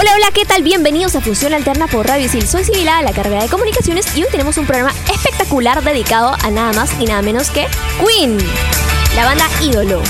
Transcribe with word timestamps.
Hola, 0.00 0.12
hola, 0.14 0.28
¿qué 0.32 0.44
tal? 0.44 0.62
Bienvenidos 0.62 1.16
a 1.16 1.20
Fusión 1.20 1.52
Alterna 1.54 1.88
por 1.88 2.06
Radio 2.06 2.26
Isil. 2.26 2.46
Soy 2.46 2.62
Sibila 2.62 3.02
la 3.02 3.12
carrera 3.12 3.42
de 3.42 3.48
Comunicaciones 3.48 4.16
y 4.16 4.22
hoy 4.22 4.28
tenemos 4.30 4.56
un 4.56 4.64
programa 4.64 4.94
espectacular 5.12 5.82
dedicado 5.82 6.36
a 6.40 6.50
nada 6.52 6.72
más 6.72 6.92
y 7.00 7.04
nada 7.04 7.20
menos 7.20 7.50
que 7.50 7.66
Queen, 7.98 8.38
la 9.16 9.24
banda 9.24 9.44
ídolo. 9.60 10.00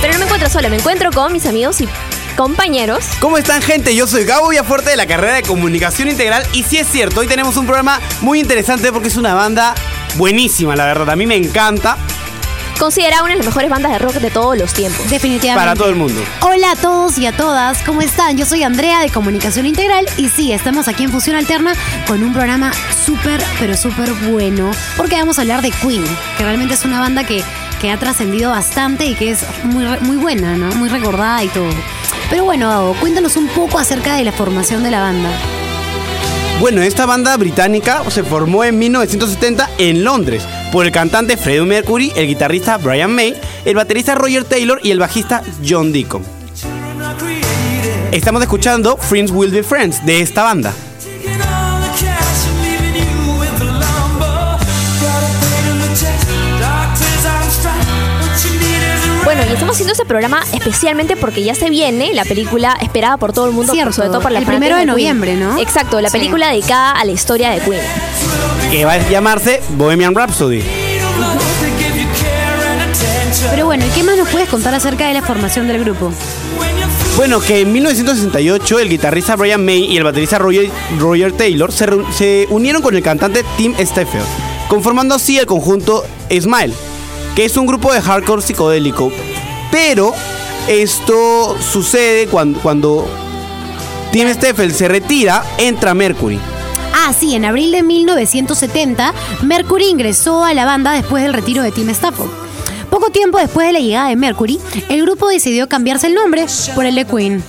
Pero 0.00 0.14
no 0.14 0.20
me 0.20 0.24
encuentro 0.24 0.48
sola, 0.48 0.70
me 0.70 0.76
encuentro 0.76 1.10
con 1.10 1.34
mis 1.34 1.44
amigos 1.44 1.82
y 1.82 1.88
compañeros. 2.34 3.04
¿Cómo 3.20 3.36
están 3.36 3.60
gente? 3.60 3.94
Yo 3.94 4.06
soy 4.06 4.24
Gabo 4.24 4.48
Villafuerte 4.48 4.88
de 4.88 4.96
la 4.96 5.06
carrera 5.06 5.34
de 5.34 5.42
Comunicación 5.42 6.08
Integral 6.08 6.42
y 6.54 6.62
sí 6.62 6.78
es 6.78 6.88
cierto, 6.88 7.20
hoy 7.20 7.26
tenemos 7.26 7.58
un 7.58 7.66
programa 7.66 8.00
muy 8.22 8.40
interesante 8.40 8.90
porque 8.90 9.08
es 9.08 9.16
una 9.18 9.34
banda 9.34 9.74
buenísima, 10.16 10.76
la 10.76 10.86
verdad, 10.86 11.10
a 11.10 11.16
mí 11.16 11.26
me 11.26 11.36
encanta 11.36 11.98
Considerada 12.82 13.22
una 13.22 13.30
de 13.34 13.36
las 13.36 13.46
mejores 13.46 13.70
bandas 13.70 13.92
de 13.92 13.98
rock 14.00 14.14
de 14.14 14.28
todos 14.28 14.58
los 14.58 14.74
tiempos. 14.74 15.08
Definitivamente. 15.08 15.54
para 15.54 15.76
todo 15.76 15.88
el 15.88 15.94
mundo. 15.94 16.20
Hola 16.40 16.72
a 16.72 16.74
todos 16.74 17.16
y 17.16 17.26
a 17.26 17.30
todas, 17.30 17.80
¿cómo 17.84 18.02
están? 18.02 18.36
Yo 18.36 18.44
soy 18.44 18.64
Andrea 18.64 18.98
de 18.98 19.08
Comunicación 19.08 19.66
Integral 19.66 20.04
y 20.16 20.28
sí, 20.28 20.50
estamos 20.50 20.88
aquí 20.88 21.04
en 21.04 21.12
Fusión 21.12 21.36
Alterna 21.36 21.74
con 22.08 22.24
un 22.24 22.32
programa 22.32 22.72
súper, 23.06 23.40
pero 23.60 23.76
súper 23.76 24.12
bueno, 24.32 24.72
porque 24.96 25.14
vamos 25.14 25.38
a 25.38 25.42
hablar 25.42 25.62
de 25.62 25.70
Queen, 25.70 26.04
que 26.36 26.42
realmente 26.42 26.74
es 26.74 26.84
una 26.84 26.98
banda 26.98 27.22
que, 27.22 27.44
que 27.80 27.88
ha 27.92 27.98
trascendido 27.98 28.50
bastante 28.50 29.06
y 29.06 29.14
que 29.14 29.30
es 29.30 29.44
muy, 29.62 29.84
muy 30.00 30.16
buena, 30.16 30.56
¿no? 30.56 30.74
Muy 30.74 30.88
recordada 30.88 31.44
y 31.44 31.48
todo. 31.50 31.70
Pero 32.30 32.42
bueno, 32.46 32.68
Gabo, 32.68 32.94
cuéntanos 32.94 33.36
un 33.36 33.46
poco 33.46 33.78
acerca 33.78 34.16
de 34.16 34.24
la 34.24 34.32
formación 34.32 34.82
de 34.82 34.90
la 34.90 35.02
banda. 35.02 35.30
Bueno, 36.58 36.82
esta 36.82 37.06
banda 37.06 37.36
británica 37.36 38.02
se 38.08 38.24
formó 38.24 38.64
en 38.64 38.76
1970 38.76 39.70
en 39.78 40.02
Londres 40.02 40.42
por 40.72 40.86
el 40.86 40.90
cantante 40.90 41.36
Freddie 41.36 41.66
Mercury, 41.66 42.12
el 42.16 42.26
guitarrista 42.26 42.78
Brian 42.78 43.14
May, 43.14 43.36
el 43.64 43.76
baterista 43.76 44.14
Roger 44.14 44.44
Taylor 44.44 44.80
y 44.82 44.90
el 44.90 44.98
bajista 44.98 45.42
John 45.64 45.92
Deacon. 45.92 46.24
Estamos 48.10 48.42
escuchando 48.42 48.96
Friends 48.96 49.30
Will 49.30 49.50
Be 49.50 49.62
Friends 49.62 50.04
de 50.04 50.20
esta 50.20 50.42
banda. 50.42 50.72
Estamos 59.72 59.76
haciendo 59.76 59.92
este 59.92 60.04
programa 60.04 60.42
especialmente 60.52 61.16
porque 61.16 61.42
ya 61.42 61.54
se 61.54 61.70
viene 61.70 62.12
la 62.12 62.24
película 62.24 62.76
esperada 62.82 63.16
por 63.16 63.32
todo 63.32 63.46
el 63.46 63.52
mundo, 63.52 63.72
Cierto, 63.72 63.92
sobre 63.92 64.08
todo 64.08 64.20
por 64.20 64.30
la 64.32 64.38
el 64.40 64.44
primero 64.44 64.74
de 64.76 64.82
Queen. 64.82 64.86
noviembre, 64.88 65.36
¿no? 65.36 65.58
Exacto, 65.58 66.00
la 66.00 66.10
Sí. 66.10 66.18
película 66.18 66.50
dedicada 66.50 66.92
a 66.92 67.04
la 67.04 67.12
historia 67.12 67.50
de 67.50 67.60
Queen. 67.60 67.80
que 68.70 68.84
va 68.84 68.92
a 68.94 69.08
llamarse 69.10 69.60
Bohemian 69.76 70.14
Rhapsody. 70.14 70.62
Pero 73.50 73.66
bueno, 73.66 73.84
¿y 73.86 73.88
qué 73.90 74.02
más 74.02 74.16
nos 74.16 74.28
puedes 74.28 74.48
contar 74.48 74.74
acerca 74.74 75.08
de 75.08 75.14
la 75.14 75.22
formación 75.22 75.68
del 75.68 75.80
grupo? 75.82 76.12
Bueno, 77.16 77.40
que 77.40 77.60
en 77.60 77.72
1968 77.72 78.78
el 78.78 78.88
guitarrista 78.88 79.36
Brian 79.36 79.64
May 79.64 79.84
y 79.84 79.96
el 79.96 80.04
baterista 80.04 80.38
Roger, 80.38 80.70
Roger 80.98 81.32
Taylor 81.32 81.70
se, 81.72 81.86
se 82.16 82.46
unieron 82.50 82.80
con 82.82 82.94
el 82.94 83.02
cantante 83.02 83.44
Tim 83.56 83.74
Steffel, 83.78 84.22
conformando 84.68 85.14
así 85.14 85.38
el 85.38 85.46
conjunto 85.46 86.04
Smile, 86.30 86.74
que 87.34 87.44
es 87.44 87.56
un 87.56 87.66
grupo 87.66 87.92
de 87.92 88.00
hardcore 88.00 88.40
psicodélico. 88.42 89.10
Pero 89.72 90.14
esto 90.68 91.56
sucede 91.60 92.28
cuando, 92.28 92.60
cuando 92.60 93.08
Tim 94.12 94.32
Steffel 94.32 94.72
se 94.72 94.86
retira, 94.86 95.42
entra 95.58 95.94
Mercury. 95.94 96.38
Ah, 96.94 97.12
sí, 97.18 97.34
en 97.34 97.44
abril 97.44 97.72
de 97.72 97.82
1970, 97.82 99.12
Mercury 99.42 99.86
ingresó 99.86 100.44
a 100.44 100.54
la 100.54 100.64
banda 100.66 100.92
después 100.92 101.24
del 101.24 101.32
retiro 101.32 101.62
de 101.62 101.72
Tim 101.72 101.88
Stafford. 101.88 102.28
Poco 102.90 103.10
tiempo 103.10 103.38
después 103.38 103.66
de 103.66 103.72
la 103.72 103.80
llegada 103.80 104.08
de 104.10 104.16
Mercury, 104.16 104.60
el 104.90 105.02
grupo 105.02 105.28
decidió 105.28 105.66
cambiarse 105.68 106.06
el 106.06 106.14
nombre 106.14 106.44
por 106.74 106.84
el 106.84 106.94
de 106.94 107.06
Queen. 107.06 107.42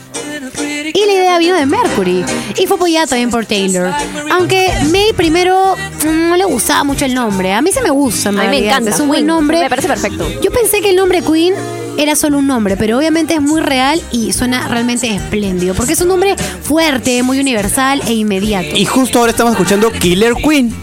Y 0.94 1.06
la 1.06 1.14
idea 1.14 1.38
vino 1.38 1.56
de 1.56 1.66
Mercury 1.66 2.24
y 2.58 2.66
fue 2.68 2.78
apoyada 2.78 3.08
también 3.08 3.30
por 3.30 3.46
Taylor. 3.46 3.92
Aunque 4.32 4.72
May 4.92 5.12
primero 5.14 5.76
mm, 6.06 6.30
no 6.30 6.38
le 6.38 6.46
gustaba 6.46 6.84
mucho 6.86 7.04
el 7.06 7.14
nombre. 7.14 7.54
A 7.54 7.62
mí 7.62 7.72
se 7.72 7.82
me 7.82 7.90
gusta, 7.90 8.30
en 8.30 8.40
A 8.40 8.42
mí 8.44 8.46
me 8.48 8.52
realidad. 8.54 8.72
encanta. 8.78 8.90
Es 8.92 9.00
un 9.02 9.08
buen 9.08 9.20
Queen, 9.20 9.28
nombre. 9.28 9.60
Me 9.60 9.70
parece 9.70 9.88
perfecto. 9.88 10.26
Yo 10.42 10.52
pensé 10.52 10.82
que 10.82 10.92
el 10.92 10.96
nombre 10.96 11.22
Queen 11.22 11.54
era 11.98 12.16
solo 12.16 12.38
un 12.38 12.48
nombre, 12.48 12.78
pero 12.78 12.98
obviamente 12.98 13.36
es 13.36 13.42
muy 13.42 13.62
real 13.62 14.02
y 14.12 14.34
suena 14.34 14.68
realmente 14.68 15.14
espléndido. 15.14 15.74
Porque 15.76 15.94
es 15.94 16.02
un 16.02 16.08
nombre 16.08 16.36
fuerte, 16.64 17.24
muy 17.24 17.40
universal 17.40 18.02
e 18.08 18.14
inmediato. 18.14 18.76
Y 18.76 18.86
justo 18.86 19.20
ahora 19.20 19.32
estamos 19.32 19.54
escuchando 19.54 19.92
Killer 19.92 20.34
Queen. 20.36 20.74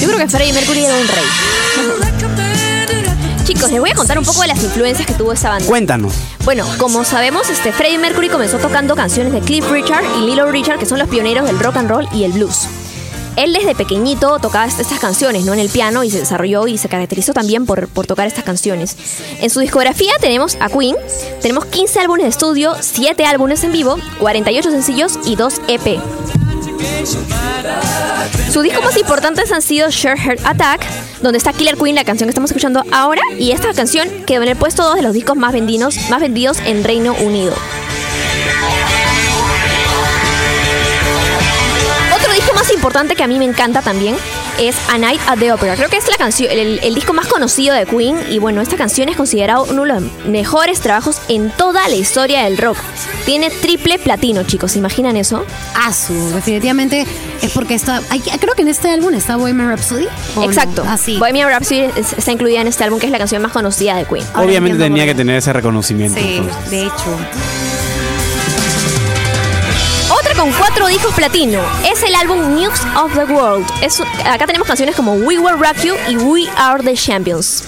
Yo 0.00 0.08
creo 0.08 0.18
que 0.18 0.28
Freddie 0.28 0.52
Mercury 0.52 0.84
era 0.84 0.94
un 0.94 1.08
rey. 1.08 1.24
Chicos, 3.44 3.70
les 3.70 3.80
voy 3.80 3.90
a 3.90 3.94
contar 3.94 4.18
un 4.18 4.24
poco 4.24 4.42
de 4.42 4.48
las 4.48 4.62
influencias 4.62 5.06
que 5.06 5.14
tuvo 5.14 5.32
esa 5.32 5.50
banda. 5.50 5.66
Cuéntanos. 5.66 6.12
Bueno, 6.44 6.66
como 6.78 7.04
sabemos, 7.04 7.48
este 7.48 7.72
Freddie 7.72 7.98
Mercury 7.98 8.28
comenzó 8.28 8.58
tocando 8.58 8.96
canciones 8.96 9.32
de 9.32 9.40
Cliff 9.40 9.70
Richard 9.70 10.04
y 10.18 10.26
Little 10.26 10.50
Richard, 10.50 10.78
que 10.78 10.86
son 10.86 10.98
los 10.98 11.08
pioneros 11.08 11.46
del 11.46 11.58
rock 11.60 11.76
and 11.76 11.88
roll 11.88 12.08
y 12.12 12.24
el 12.24 12.32
blues. 12.32 12.66
Él 13.36 13.52
desde 13.52 13.74
pequeñito 13.74 14.38
tocaba 14.38 14.66
est- 14.66 14.80
estas 14.80 14.98
canciones, 14.98 15.44
¿no? 15.44 15.52
En 15.54 15.60
el 15.60 15.68
piano 15.68 16.04
y 16.04 16.10
se 16.10 16.18
desarrolló 16.18 16.66
y 16.66 16.78
se 16.78 16.88
caracterizó 16.88 17.32
también 17.34 17.66
por, 17.66 17.88
por 17.88 18.06
tocar 18.06 18.26
estas 18.26 18.44
canciones. 18.44 18.96
En 19.40 19.50
su 19.50 19.60
discografía 19.60 20.12
tenemos 20.20 20.56
a 20.60 20.68
Queen, 20.68 20.96
tenemos 21.42 21.66
15 21.66 22.00
álbumes 22.00 22.22
de 22.24 22.30
estudio, 22.30 22.74
7 22.80 23.24
álbumes 23.26 23.62
en 23.64 23.72
vivo, 23.72 23.96
48 24.20 24.70
sencillos 24.70 25.18
y 25.24 25.36
2 25.36 25.60
EP. 25.68 26.00
Sus 28.52 28.62
discos 28.62 28.84
más 28.84 28.96
importantes 28.96 29.52
han 29.52 29.62
sido 29.62 29.90
Share 29.90 30.18
Heart 30.18 30.40
Attack, 30.44 30.80
donde 31.22 31.38
está 31.38 31.52
Killer 31.52 31.76
Queen, 31.76 31.94
la 31.94 32.04
canción 32.04 32.26
que 32.26 32.30
estamos 32.30 32.50
escuchando 32.50 32.82
ahora, 32.92 33.20
y 33.38 33.50
esta 33.52 33.72
canción 33.74 34.08
quedó 34.26 34.42
en 34.42 34.48
el 34.48 34.56
puesto 34.56 34.82
2 34.82 34.96
de 34.96 35.02
los 35.02 35.12
discos 35.12 35.36
más 35.36 35.52
vendidos, 35.52 35.96
más 36.10 36.20
vendidos 36.20 36.58
en 36.64 36.82
Reino 36.84 37.14
Unido. 37.22 37.54
Más 42.56 42.72
importante 42.72 43.14
que 43.14 43.22
a 43.22 43.26
mí 43.28 43.38
me 43.38 43.44
encanta 43.44 43.82
también 43.82 44.16
es 44.58 44.74
A 44.88 44.98
Night 44.98 45.20
at 45.28 45.38
the 45.38 45.52
Opera. 45.52 45.76
Creo 45.76 45.88
que 45.88 45.98
es 45.98 46.08
la 46.08 46.16
canción, 46.16 46.50
el, 46.50 46.80
el 46.82 46.94
disco 46.94 47.12
más 47.12 47.26
conocido 47.26 47.74
de 47.74 47.84
Queen 47.86 48.16
y 48.30 48.38
bueno, 48.38 48.60
esta 48.62 48.76
canción 48.76 49.08
es 49.08 49.16
considerado 49.16 49.64
uno 49.70 49.82
de 49.82 49.88
los 49.88 50.02
mejores 50.26 50.80
trabajos 50.80 51.18
en 51.28 51.50
toda 51.50 51.86
la 51.88 51.94
historia 51.94 52.44
del 52.44 52.56
rock. 52.58 52.78
Tiene 53.26 53.50
triple 53.50 53.98
platino, 53.98 54.42
chicos, 54.44 54.72
¿se 54.72 54.78
imaginan 54.78 55.16
eso? 55.16 55.44
Asu, 55.84 56.14
definitivamente 56.34 57.06
es 57.42 57.52
porque 57.52 57.74
está. 57.74 58.00
hay- 58.08 58.20
creo 58.20 58.54
que 58.54 58.62
en 58.62 58.68
este 58.68 58.90
álbum 58.90 59.12
está 59.14 59.36
Bohemian 59.36 59.68
Rhapsody. 59.68 60.06
Exacto. 60.42 60.82
Ah, 60.86 60.96
sí. 60.96 61.18
Bohemian 61.18 61.48
Rhapsody 61.50 61.80
es- 61.96 62.14
está 62.14 62.32
incluida 62.32 62.60
en 62.60 62.68
este 62.68 62.84
álbum 62.84 62.98
que 62.98 63.06
es 63.06 63.12
la 63.12 63.18
canción 63.18 63.42
más 63.42 63.52
conocida 63.52 63.96
de 63.96 64.04
Queen. 64.06 64.24
Ahora 64.32 64.46
Obviamente 64.48 64.78
tenía 64.78 65.04
que 65.04 65.14
tener 65.14 65.36
ese 65.36 65.52
reconocimiento. 65.52 66.18
Sí, 66.18 66.36
entonces. 66.38 66.70
de 66.70 66.82
hecho. 66.84 67.16
Otra 70.20 70.34
con 70.34 70.52
cuatro 70.52 70.75
discos 70.88 71.14
platino 71.14 71.60
es 71.84 72.02
el 72.02 72.14
álbum 72.14 72.54
News 72.54 72.80
of 72.96 73.12
the 73.14 73.24
World. 73.24 73.66
Acá 74.24 74.46
tenemos 74.46 74.66
canciones 74.66 74.94
como 74.94 75.14
We 75.14 75.38
Will 75.38 75.58
Rock 75.58 75.78
You 75.82 75.94
y 76.08 76.16
We 76.16 76.48
Are 76.56 76.82
the 76.82 76.94
Champions. 76.94 77.64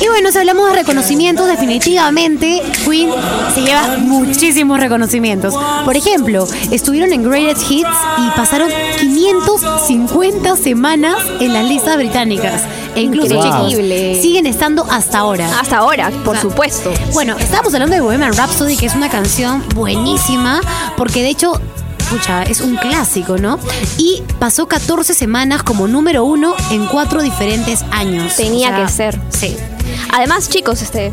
Y 0.00 0.08
bueno, 0.08 0.32
si 0.32 0.38
hablamos 0.38 0.66
de 0.70 0.76
reconocimientos, 0.76 1.46
definitivamente 1.46 2.62
Queen 2.86 3.10
se 3.54 3.60
lleva 3.60 3.98
muchísimos 3.98 4.80
reconocimientos. 4.80 5.54
Por 5.84 5.94
ejemplo, 5.94 6.48
estuvieron 6.70 7.12
en 7.12 7.22
Greatest 7.22 7.70
Hits 7.70 7.88
y 8.18 8.30
pasaron 8.34 8.70
550 8.98 10.56
semanas 10.56 11.16
en 11.38 11.52
las 11.52 11.66
listas 11.68 11.96
británicas. 11.96 12.62
E 12.96 13.02
incluso, 13.02 13.42
chicos, 13.42 13.74
siguen 14.22 14.46
estando 14.46 14.86
hasta 14.90 15.18
ahora. 15.18 15.60
Hasta 15.60 15.78
ahora, 15.78 16.10
por 16.24 16.38
supuesto. 16.38 16.90
Bueno, 17.12 17.36
estábamos 17.38 17.74
hablando 17.74 17.94
de 17.94 18.00
Bohemian 18.00 18.32
Rhapsody, 18.32 18.78
que 18.78 18.86
es 18.86 18.94
una 18.94 19.10
canción 19.10 19.62
buenísima, 19.74 20.62
porque 20.96 21.22
de 21.22 21.28
hecho, 21.28 21.60
pucha, 22.08 22.42
es 22.44 22.62
un 22.62 22.76
clásico, 22.76 23.36
¿no? 23.36 23.58
Y 23.98 24.22
pasó 24.38 24.66
14 24.66 25.12
semanas 25.12 25.62
como 25.62 25.86
número 25.88 26.24
uno 26.24 26.54
en 26.70 26.86
cuatro 26.86 27.20
diferentes 27.20 27.84
años. 27.90 28.36
Tenía 28.36 28.74
que 28.74 28.88
ser. 28.90 29.20
Sí. 29.28 29.56
Además, 30.12 30.48
chicos, 30.48 30.82
este, 30.82 31.12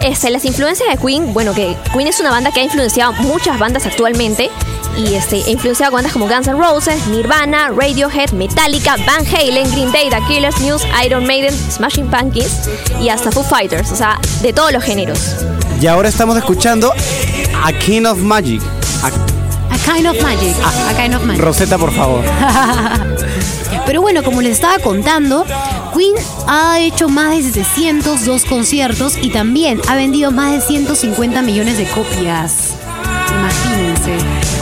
este, 0.00 0.30
las 0.30 0.44
influencias 0.44 0.88
de 0.88 0.96
Queen, 0.96 1.32
bueno, 1.32 1.54
que 1.54 1.76
Queen 1.92 2.06
es 2.06 2.20
una 2.20 2.30
banda 2.30 2.50
que 2.52 2.60
ha 2.60 2.64
influenciado 2.64 3.12
muchas 3.14 3.58
bandas 3.58 3.86
actualmente. 3.86 4.50
Y 4.96 5.14
este, 5.14 5.36
e 5.36 5.50
influenciado 5.52 5.92
bandas 5.92 6.12
como 6.12 6.26
Guns 6.26 6.48
N' 6.48 6.58
Roses, 6.58 7.06
Nirvana, 7.06 7.68
Radiohead, 7.68 8.32
Metallica, 8.32 8.96
Van 9.06 9.24
Halen, 9.24 9.70
Green 9.70 9.92
Day, 9.92 10.10
Killers, 10.26 10.58
Muse, 10.60 10.84
Iron 11.04 11.24
Maiden, 11.24 11.54
Smashing 11.54 12.10
Pumpkins 12.10 12.68
y 13.00 13.08
hasta 13.08 13.30
Foo 13.30 13.44
Fighters. 13.44 13.92
O 13.92 13.96
sea, 13.96 14.18
de 14.42 14.52
todos 14.52 14.72
los 14.72 14.82
géneros. 14.82 15.36
Y 15.80 15.86
ahora 15.86 16.08
estamos 16.08 16.36
escuchando 16.36 16.92
A 17.62 17.72
King 17.72 18.06
of 18.06 18.18
Magic. 18.18 18.60
Kind 19.94 20.06
of 20.06 20.22
magic. 20.22 20.54
A 20.64 20.94
kind 20.94 21.14
of 21.14 21.24
magic. 21.24 21.42
Rosetta, 21.42 21.78
por 21.78 21.92
favor. 21.92 22.22
Pero 23.86 24.02
bueno, 24.02 24.22
como 24.22 24.42
les 24.42 24.52
estaba 24.52 24.78
contando, 24.78 25.44
Queen 25.94 26.14
ha 26.46 26.78
hecho 26.80 27.08
más 27.08 27.36
de 27.36 27.64
702 27.64 28.44
conciertos 28.44 29.16
y 29.20 29.30
también 29.30 29.80
ha 29.88 29.94
vendido 29.94 30.30
más 30.30 30.52
de 30.52 30.60
150 30.60 31.40
millones 31.42 31.78
de 31.78 31.86
copias. 31.86 32.74
Imagínense. 33.30 34.18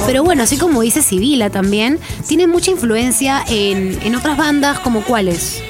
Pero 0.06 0.22
bueno, 0.22 0.44
así 0.44 0.56
como 0.56 0.80
dice 0.82 1.02
Sibila 1.02 1.50
también, 1.50 1.98
tiene 2.28 2.46
mucha 2.46 2.70
influencia 2.70 3.42
en, 3.48 3.98
en 4.02 4.14
otras 4.14 4.36
bandas 4.36 4.78
como 4.80 5.02
cuáles. 5.02 5.60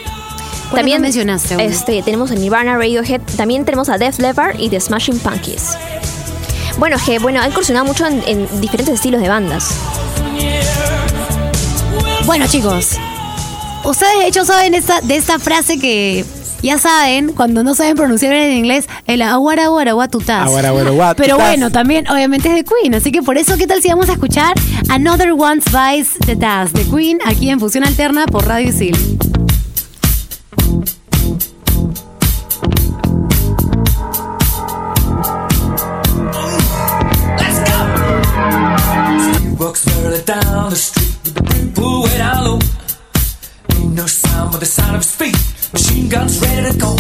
¿Cuáles 0.69 0.75
También 0.75 1.01
mencionaste. 1.01 1.55
aún? 1.55 1.63
Este, 1.63 2.03
tenemos 2.03 2.31
a 2.33 2.35
Nirvana, 2.35 2.77
Radiohead, 2.77 3.21
también 3.37 3.65
tenemos 3.65 3.89
a 3.89 3.99
Def 3.99 4.19
Leppard 4.19 4.59
y 4.59 4.69
The 4.69 4.81
Smashing 4.81 5.21
Pumpkins. 5.21 5.77
Bueno, 6.79 6.97
es 6.97 7.03
que 7.03 7.19
bueno, 7.19 7.41
ha 7.41 7.49
incursionado 7.49 7.87
mucho 7.87 8.07
en, 8.07 8.23
en 8.27 8.61
diferentes 8.61 8.95
estilos 8.95 9.21
de 9.21 9.29
bandas. 9.29 9.71
Bueno, 12.27 12.47
chicos, 12.49 12.91
ustedes 13.85 14.19
de 14.19 14.27
hecho 14.27 14.45
saben 14.45 14.75
esta, 14.75 15.01
de 15.01 15.17
esta 15.17 15.39
frase 15.39 15.79
que 15.79 16.25
ya 16.63 16.79
saben, 16.79 17.33
cuando 17.33 17.63
no 17.63 17.75
saben 17.75 17.97
pronunciar 17.97 18.33
en 18.33 18.53
inglés, 18.53 18.89
el 19.07 19.23
aguara 19.23 19.67
aguara. 19.67 19.93
Pero 21.17 21.37
bueno, 21.39 21.71
también 21.71 22.09
obviamente 22.11 22.49
es 22.49 22.55
de 22.57 22.65
Queen, 22.65 22.95
así 22.95 23.13
que 23.13 23.23
por 23.23 23.39
eso, 23.39 23.57
¿qué 23.57 23.67
tal 23.67 23.81
si 23.81 23.89
vamos 23.89 24.09
a 24.09 24.13
escuchar 24.13 24.55
Another 24.89 25.33
One 25.33 25.63
Bites 25.67 26.19
the 26.27 26.35
Dust 26.35 26.75
de 26.75 26.85
Queen 26.85 27.19
aquí 27.25 27.51
en 27.51 27.61
Fusión 27.61 27.85
Alterna 27.85 28.27
por 28.27 28.47
Radio 28.47 28.69
Isil? 28.71 28.97
Down 40.67 40.73
the 40.73 40.77
street 40.77 41.17
with 41.25 41.35
the 41.35 41.81
pool 41.81 42.03
way 42.03 42.19
down 42.19 42.45
low. 42.45 42.59
Ain't 43.77 43.95
no 43.95 44.07
sound 44.07 44.51
but 44.51 44.59
the 44.59 44.67
sound 44.67 44.97
of 44.97 45.05
feet. 45.05 45.37
Machine 45.73 46.09
guns 46.09 46.41
ready 46.41 46.73
to 46.73 46.79
go. 46.79 46.97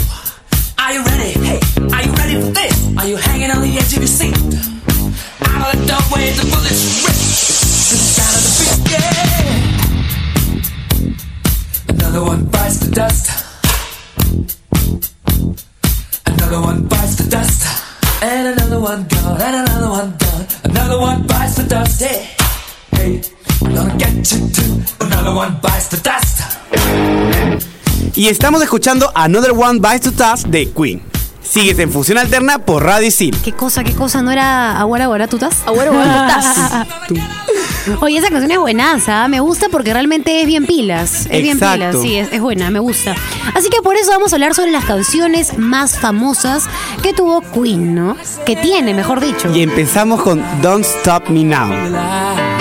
Y 28.16 28.28
estamos 28.28 28.62
escuchando 28.62 29.12
Another 29.14 29.50
One 29.50 29.78
Bites 29.78 30.00
to 30.00 30.10
Dust 30.10 30.46
de 30.46 30.70
Queen. 30.72 31.02
Sigues 31.42 31.78
en 31.78 31.92
Fusión 31.92 32.16
Alterna 32.16 32.58
por 32.58 32.82
Radio 32.82 33.06
Isil. 33.08 33.36
¿Qué 33.44 33.52
cosa, 33.52 33.84
qué 33.84 33.92
cosa? 33.92 34.22
¿No 34.22 34.30
era 34.32 34.80
aguara 34.80 35.04
aguara 35.04 35.28
tutas? 35.28 35.58
Aguara, 35.66 35.90
aguara, 35.90 36.86
Oye, 38.00 38.16
esa 38.16 38.30
canción 38.30 38.50
es 38.50 38.58
buenaza, 38.58 39.28
me 39.28 39.40
gusta 39.40 39.68
porque 39.70 39.92
realmente 39.92 40.40
es 40.40 40.46
bien 40.46 40.64
pilas. 40.64 41.26
Es 41.30 41.42
bien 41.42 41.58
Exacto. 41.58 41.76
pilas, 41.76 41.96
sí, 42.00 42.16
es, 42.16 42.32
es 42.32 42.40
buena, 42.40 42.70
me 42.70 42.78
gusta. 42.78 43.14
Así 43.54 43.68
que 43.68 43.82
por 43.82 43.96
eso 43.96 44.10
vamos 44.12 44.32
a 44.32 44.36
hablar 44.36 44.54
sobre 44.54 44.70
las 44.70 44.86
canciones 44.86 45.58
más 45.58 45.98
famosas 45.98 46.64
que 47.02 47.12
tuvo 47.12 47.42
Queen, 47.42 47.94
¿no? 47.94 48.16
Que 48.46 48.56
tiene, 48.56 48.94
mejor 48.94 49.20
dicho. 49.20 49.54
Y 49.54 49.60
empezamos 49.62 50.22
con 50.22 50.42
Don't 50.62 50.86
Stop 50.86 51.28
Me 51.28 51.44
Now. 51.44 52.55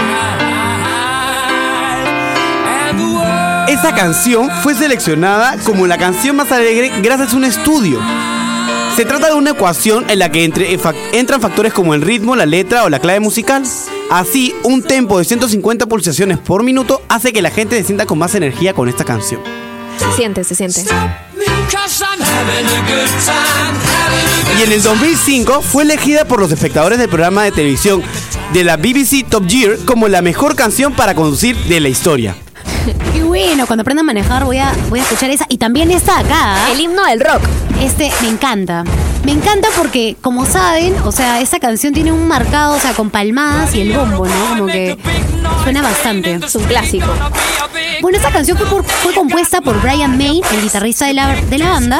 Esta 3.75 3.93
canción 3.93 4.49
fue 4.63 4.73
seleccionada 4.73 5.57
como 5.63 5.85
la 5.85 5.97
canción 5.97 6.35
más 6.37 6.51
alegre 6.51 6.91
gracias 7.01 7.33
a 7.33 7.35
un 7.37 7.43
estudio. 7.43 7.99
Se 8.95 9.03
trata 9.03 9.27
de 9.27 9.33
una 9.33 9.51
ecuación 9.51 10.09
en 10.09 10.19
la 10.19 10.31
que 10.31 10.45
entre- 10.45 10.73
eh, 10.73 10.79
entran 11.11 11.41
factores 11.41 11.73
como 11.73 11.93
el 11.93 12.01
ritmo, 12.01 12.35
la 12.37 12.45
letra 12.45 12.85
o 12.85 12.89
la 12.89 12.99
clave 12.99 13.19
musical. 13.19 13.63
Así, 14.09 14.55
un 14.63 14.81
tempo 14.81 15.19
de 15.19 15.25
150 15.25 15.85
pulsaciones 15.87 16.37
por 16.39 16.63
minuto 16.63 17.01
hace 17.09 17.33
que 17.33 17.41
la 17.41 17.51
gente 17.51 17.77
se 17.77 17.83
sienta 17.83 18.05
con 18.05 18.17
más 18.17 18.33
energía 18.35 18.73
con 18.73 18.87
esta 18.87 19.03
canción. 19.03 19.41
Se 19.99 20.15
siente, 20.15 20.43
se 20.45 20.55
siente. 20.55 20.85
Y 24.57 24.63
en 24.63 24.71
el 24.71 24.81
2005 24.81 25.61
fue 25.61 25.83
elegida 25.83 26.23
por 26.25 26.39
los 26.39 26.51
espectadores 26.51 26.97
del 26.97 27.09
programa 27.09 27.43
de 27.43 27.51
televisión 27.51 28.01
de 28.53 28.63
la 28.63 28.77
BBC 28.77 29.25
Top 29.29 29.43
Gear 29.49 29.77
como 29.85 30.07
la 30.07 30.21
mejor 30.21 30.55
canción 30.55 30.93
para 30.93 31.13
conducir 31.13 31.57
de 31.65 31.79
la 31.81 31.89
historia. 31.89 32.35
Bueno, 33.35 33.67
cuando 33.67 33.81
aprenda 33.81 33.99
a 33.99 34.05
manejar 34.05 34.45
voy 34.45 34.59
a, 34.59 34.71
voy 34.89 34.99
a 34.99 35.03
escuchar 35.03 35.29
esa. 35.29 35.45
Y 35.49 35.57
también 35.57 35.91
esta 35.91 36.19
acá. 36.19 36.69
¿eh? 36.69 36.71
El 36.71 36.79
himno 36.79 37.03
del 37.05 37.19
rock. 37.19 37.41
Este 37.81 38.09
me 38.21 38.29
encanta. 38.29 38.85
Me 39.25 39.33
encanta 39.33 39.67
porque, 39.75 40.15
como 40.21 40.45
saben, 40.45 40.95
o 41.03 41.11
sea, 41.11 41.41
esta 41.41 41.59
canción 41.59 41.93
tiene 41.93 42.13
un 42.13 42.29
marcado, 42.29 42.75
o 42.75 42.79
sea, 42.79 42.93
con 42.93 43.09
palmadas 43.09 43.75
y 43.75 43.81
el 43.81 43.91
bombo, 43.91 44.25
¿no? 44.25 44.49
Como 44.51 44.67
que 44.67 44.97
suena 45.63 45.81
bastante. 45.81 46.35
Es 46.35 46.55
un 46.55 46.63
clásico. 46.63 47.07
Bueno, 48.01 48.17
esta 48.17 48.31
canción 48.31 48.57
fue, 48.57 48.67
por- 48.67 48.85
fue 48.85 49.13
compuesta 49.13 49.59
por 49.59 49.81
Brian 49.81 50.17
May, 50.17 50.41
el 50.53 50.61
guitarrista 50.61 51.05
de 51.07 51.13
la, 51.15 51.35
de 51.35 51.57
la 51.57 51.69
banda. 51.71 51.99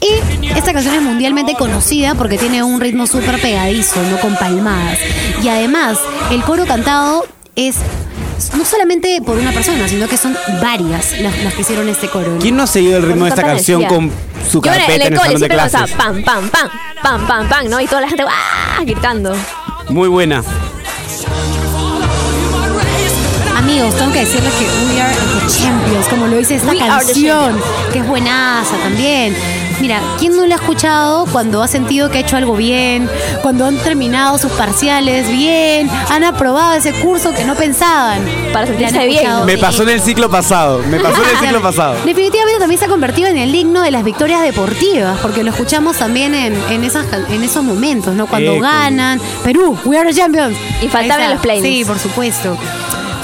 Y 0.00 0.46
esta 0.56 0.72
canción 0.72 0.94
es 0.94 1.02
mundialmente 1.02 1.54
conocida 1.54 2.14
porque 2.14 2.38
tiene 2.38 2.62
un 2.62 2.80
ritmo 2.80 3.08
súper 3.08 3.40
pegadizo, 3.40 4.00
no 4.04 4.18
con 4.20 4.36
palmadas. 4.36 4.98
Y 5.42 5.48
además, 5.48 5.98
el 6.30 6.42
coro 6.42 6.64
cantado 6.64 7.26
es 7.56 7.74
no 8.56 8.64
solamente 8.64 9.20
por 9.24 9.36
una 9.38 9.52
persona, 9.52 9.86
sino 9.88 10.08
que 10.08 10.16
son 10.16 10.36
varias 10.62 11.18
las, 11.20 11.38
las 11.42 11.54
que 11.54 11.60
hicieron 11.62 11.88
este 11.88 12.08
coro. 12.08 12.32
¿no? 12.32 12.38
¿Quién 12.38 12.56
no 12.56 12.62
ha 12.64 12.66
seguido 12.66 12.96
el 12.98 13.02
ritmo 13.04 13.24
de 13.24 13.30
esta 13.30 13.42
canción 13.42 13.84
con 13.84 14.10
su 14.50 14.60
Yo 14.62 14.72
en 14.72 14.78
carpeta 14.78 15.06
en 15.06 15.12
el 15.12 15.18
salón 15.18 15.32
de 15.32 15.38
siempre 15.38 15.56
clases? 15.56 15.80
pasaba 15.80 15.96
pam, 15.96 16.22
pam, 16.22 16.48
pam, 16.50 16.70
pam, 17.02 17.26
pam, 17.26 17.48
pam, 17.48 17.68
¿no? 17.68 17.80
Y 17.80 17.86
toda 17.86 18.00
la 18.02 18.08
gente 18.08 18.24
¡ah! 18.28 18.80
gritando. 18.82 19.34
Muy 19.88 20.08
buena. 20.08 20.42
Amigos, 23.56 23.94
tengo 23.96 24.12
que 24.12 24.20
decirles 24.20 24.52
que 24.54 24.64
We 24.64 25.00
Are 25.02 25.14
the 25.14 25.62
Champions, 25.62 26.06
como 26.08 26.26
lo 26.26 26.36
dice 26.36 26.56
esta 26.56 26.70
We 26.70 26.78
canción, 26.78 27.60
que 27.92 27.98
es 27.98 28.06
buenaza 28.06 28.76
también. 28.82 29.36
Mira, 29.80 30.00
¿quién 30.18 30.36
no 30.36 30.46
la 30.46 30.56
ha 30.56 30.58
escuchado 30.58 31.26
cuando 31.32 31.62
ha 31.62 31.68
sentido 31.68 32.10
que 32.10 32.18
ha 32.18 32.20
hecho 32.20 32.36
algo 32.36 32.54
bien? 32.54 33.08
Cuando 33.42 33.64
han 33.64 33.76
terminado 33.78 34.36
sus 34.36 34.52
parciales 34.52 35.28
bien, 35.30 35.88
han 36.10 36.22
aprobado 36.22 36.74
ese 36.74 36.92
curso 36.92 37.32
que 37.32 37.44
no 37.44 37.54
pensaban. 37.54 38.20
Para 38.52 38.66
sentirse 38.66 39.06
bien. 39.06 39.46
Me 39.46 39.56
pasó 39.56 39.82
en 39.84 39.90
el 39.90 40.00
ciclo 40.00 40.30
pasado. 40.30 40.82
Me 40.90 41.00
pasó 41.00 41.22
en 41.22 41.30
el 41.30 41.36
ciclo 41.38 41.62
pasado. 41.62 41.94
Definitivamente 42.04 42.60
también 42.60 42.78
se 42.78 42.84
ha 42.84 42.88
convertido 42.88 43.28
en 43.28 43.38
el 43.38 43.54
himno 43.54 43.82
de 43.82 43.90
las 43.90 44.04
victorias 44.04 44.42
deportivas, 44.42 45.18
porque 45.20 45.42
lo 45.42 45.50
escuchamos 45.50 45.96
también 45.96 46.34
en, 46.34 46.54
en, 46.70 46.84
esas, 46.84 47.06
en 47.30 47.42
esos 47.42 47.64
momentos, 47.64 48.14
¿no? 48.14 48.26
Cuando 48.26 48.52
Eco. 48.52 48.62
ganan. 48.62 49.20
Perú, 49.42 49.78
we 49.84 49.96
are 49.96 50.06
the 50.12 50.18
champions. 50.18 50.56
Está. 50.82 51.24
en 51.24 51.30
los 51.30 51.40
playlists. 51.40 51.68
Sí, 51.68 51.84
por 51.84 51.98
supuesto. 51.98 52.58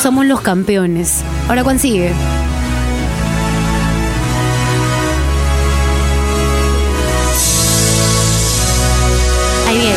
Somos 0.00 0.24
los 0.24 0.40
campeones. 0.40 1.22
Ahora, 1.48 1.64
¿cuál 1.64 1.78
sigue? 1.80 2.12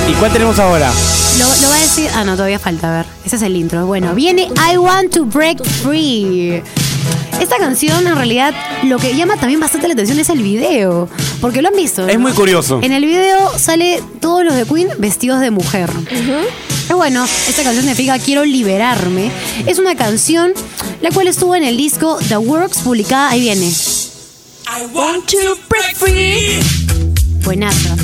¿Y 0.09 0.13
cuál 0.13 0.33
tenemos 0.33 0.57
ahora? 0.57 0.91
Lo, 1.37 1.45
lo 1.45 1.69
va 1.69 1.75
a 1.75 1.81
decir. 1.81 2.09
Ah, 2.15 2.23
no, 2.23 2.33
todavía 2.33 2.57
falta. 2.57 2.91
A 2.91 2.97
ver. 2.97 3.05
Ese 3.23 3.35
es 3.35 3.41
el 3.43 3.55
intro. 3.55 3.85
Bueno, 3.85 4.15
viene 4.15 4.49
I 4.71 4.77
Want 4.77 5.13
to 5.13 5.25
Break 5.25 5.63
Free. 5.63 6.63
Esta 7.39 7.57
canción, 7.57 8.07
en 8.07 8.15
realidad, 8.15 8.55
lo 8.83 8.97
que 8.97 9.15
llama 9.15 9.37
también 9.37 9.59
bastante 9.59 9.87
la 9.87 9.93
atención 9.93 10.17
es 10.17 10.29
el 10.29 10.41
video. 10.41 11.07
Porque 11.39 11.61
lo 11.61 11.67
han 11.67 11.75
visto. 11.75 12.07
Es 12.07 12.15
¿no? 12.15 12.21
muy 12.21 12.31
curioso. 12.31 12.79
En 12.81 12.91
el 12.91 13.05
video 13.05 13.57
sale 13.59 14.01
todos 14.19 14.43
los 14.43 14.55
de 14.55 14.65
Queen 14.65 14.89
vestidos 14.97 15.41
de 15.41 15.51
mujer. 15.51 15.91
Pero 16.87 16.97
bueno, 16.97 17.23
esta 17.47 17.61
canción 17.61 17.83
significa 17.83 18.17
Quiero 18.17 18.43
liberarme. 18.43 19.29
Es 19.67 19.77
una 19.77 19.95
canción 19.95 20.53
la 21.01 21.11
cual 21.11 21.27
estuvo 21.27 21.55
en 21.55 21.63
el 21.63 21.77
disco 21.77 22.17
The 22.27 22.37
Works, 22.37 22.79
publicada. 22.79 23.29
Ahí 23.29 23.41
viene. 23.41 23.67
I 23.67 24.85
want 24.91 25.27
to 25.27 25.55
break 25.69 25.95
free. 25.95 26.59
Buenaza. 27.43 27.95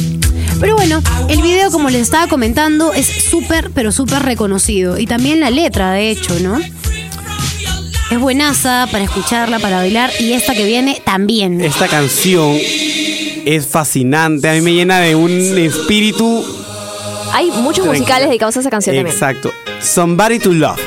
Pero 0.59 0.75
bueno, 0.75 1.01
el 1.29 1.41
video, 1.41 1.71
como 1.71 1.89
les 1.89 2.01
estaba 2.01 2.27
comentando, 2.27 2.93
es 2.93 3.07
súper, 3.07 3.71
pero 3.71 3.91
súper 3.91 4.23
reconocido. 4.23 4.97
Y 4.97 5.05
también 5.05 5.39
la 5.39 5.49
letra, 5.49 5.91
de 5.91 6.09
hecho, 6.09 6.39
¿no? 6.39 6.59
Es 8.11 8.19
buenaza 8.19 8.87
para 8.91 9.03
escucharla, 9.03 9.59
para 9.59 9.77
bailar. 9.77 10.11
Y 10.19 10.33
esta 10.33 10.53
que 10.53 10.65
viene 10.65 11.01
también. 11.03 11.61
Esta 11.61 11.87
canción 11.87 12.55
es 13.45 13.67
fascinante. 13.67 14.49
A 14.49 14.53
mí 14.53 14.61
me 14.61 14.73
llena 14.73 14.99
de 14.99 15.15
un 15.15 15.31
espíritu. 15.57 16.43
Hay 17.33 17.47
muchos 17.47 17.83
tranquilo. 17.83 17.93
musicales 17.93 18.27
dedicados 18.29 18.57
a 18.57 18.59
esa 18.61 18.69
canción 18.69 18.95
Exacto. 18.95 19.51
Somebody 19.81 20.39
to 20.39 20.53
Love. 20.53 20.79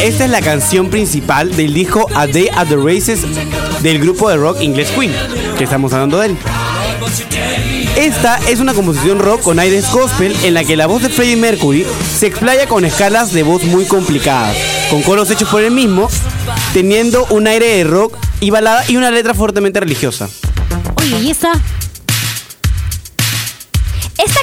Esta 0.00 0.24
es 0.26 0.30
la 0.30 0.40
canción 0.40 0.90
principal 0.90 1.54
del 1.56 1.74
disco 1.74 2.06
A 2.14 2.26
Day 2.26 2.48
at 2.54 2.68
the 2.68 2.76
Races 2.76 3.22
del 3.82 3.98
grupo 3.98 4.28
de 4.28 4.36
rock 4.36 4.60
inglés 4.60 4.90
Queen 4.90 5.12
que 5.58 5.64
estamos 5.64 5.92
hablando 5.92 6.20
de 6.20 6.28
él. 6.28 6.36
Esta 7.96 8.38
es 8.48 8.60
una 8.60 8.74
composición 8.74 9.18
rock 9.18 9.42
con 9.42 9.58
aires 9.58 9.90
gospel 9.90 10.34
en 10.44 10.54
la 10.54 10.64
que 10.64 10.76
la 10.76 10.86
voz 10.86 11.02
de 11.02 11.08
Freddie 11.08 11.36
Mercury 11.36 11.84
se 12.16 12.28
explaya 12.28 12.68
con 12.68 12.84
escalas 12.84 13.32
de 13.32 13.42
voz 13.42 13.64
muy 13.64 13.84
complicadas, 13.84 14.56
con 14.88 15.02
coros 15.02 15.30
hechos 15.30 15.48
por 15.48 15.62
él 15.62 15.72
mismo, 15.72 16.08
teniendo 16.72 17.26
un 17.30 17.48
aire 17.48 17.76
de 17.76 17.84
rock 17.84 18.16
y 18.40 18.50
balada 18.50 18.84
y 18.88 18.96
una 18.96 19.10
letra 19.10 19.34
fuertemente 19.34 19.80
religiosa. 19.80 20.28
Oye, 20.94 21.18
¿y 21.20 21.30
esa? 21.30 21.52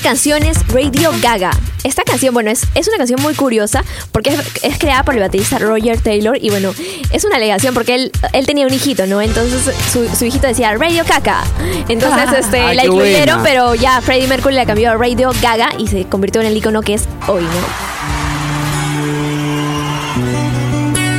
Canción 0.06 0.44
es 0.44 0.68
Radio 0.68 1.10
Gaga. 1.20 1.50
Esta 1.84 2.04
canción, 2.04 2.32
bueno, 2.32 2.52
es, 2.52 2.68
es 2.76 2.88
una 2.88 2.98
canción 2.98 3.20
muy 3.24 3.34
curiosa 3.34 3.84
porque 4.12 4.30
es, 4.30 4.40
es 4.62 4.78
creada 4.78 5.02
por 5.02 5.16
el 5.16 5.20
baterista 5.20 5.58
Roger 5.58 6.00
Taylor 6.00 6.38
y 6.40 6.52
bueno, 6.52 6.76
es 7.10 7.26
una 7.26 7.38
alegación 7.38 7.74
porque 7.74 7.96
él, 7.96 8.12
él 8.34 8.46
tenía 8.46 8.68
un 8.68 8.74
hijito, 8.74 9.08
¿no? 9.08 9.20
Entonces 9.20 9.74
su, 9.92 10.08
su 10.16 10.26
hijito 10.26 10.46
decía 10.46 10.76
Radio 10.76 11.04
Caca. 11.06 11.44
Entonces 11.90 12.38
este, 12.38 12.60
Ay, 12.60 12.76
la 12.76 12.86
incluyeron, 12.86 13.40
buena. 13.40 13.44
pero 13.44 13.74
ya 13.74 14.00
Freddie 14.00 14.28
Mercury 14.28 14.54
la 14.54 14.68
cambió 14.68 14.92
a 14.92 14.96
Radio 14.96 15.32
Gaga 15.42 15.70
y 15.80 15.88
se 15.88 16.06
convirtió 16.06 16.40
en 16.42 16.48
el 16.48 16.56
icono 16.56 16.84
que 16.84 16.94
es 16.94 17.06
hoy, 17.28 17.42
¿no? 17.42 18.25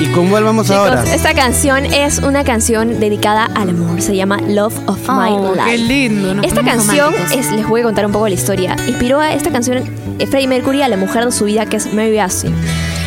¿Y 0.00 0.07
con 0.12 0.29
cuál 0.29 0.45
vamos 0.45 0.67
Chicos, 0.67 0.79
ahora? 0.88 1.05
esta 1.15 1.33
canción 1.35 1.87
es 1.87 2.19
una 2.19 2.45
canción 2.45 3.00
dedicada 3.00 3.47
al 3.55 3.71
amor. 3.71 4.00
Se 4.03 4.15
llama 4.15 4.38
Love 4.47 4.75
of 4.87 4.99
My 5.09 5.31
Oh, 5.31 5.55
Life. 5.55 5.71
qué 5.71 5.79
lindo, 5.79 6.35
nos 6.35 6.45
Esta 6.47 6.62
canción 6.62 7.15
es, 7.35 7.50
les 7.50 7.67
voy 7.67 7.81
a 7.81 7.85
contar 7.85 8.05
un 8.07 8.12
poco 8.12 8.29
la 8.29 8.35
historia. 8.35 8.76
Inspiró 8.87 9.21
a 9.21 9.33
esta 9.33 9.50
canción 9.50 9.83
Freddie 10.31 10.49
Mercury 10.49 10.83
a 10.83 10.88
la 10.88 10.97
mujer 10.97 11.25
de 11.25 11.33
su 11.33 11.45
vida 11.47 11.67
que 11.67 11.76
es 11.76 11.93
Mary 11.95 12.19
Ashley. 12.19 12.53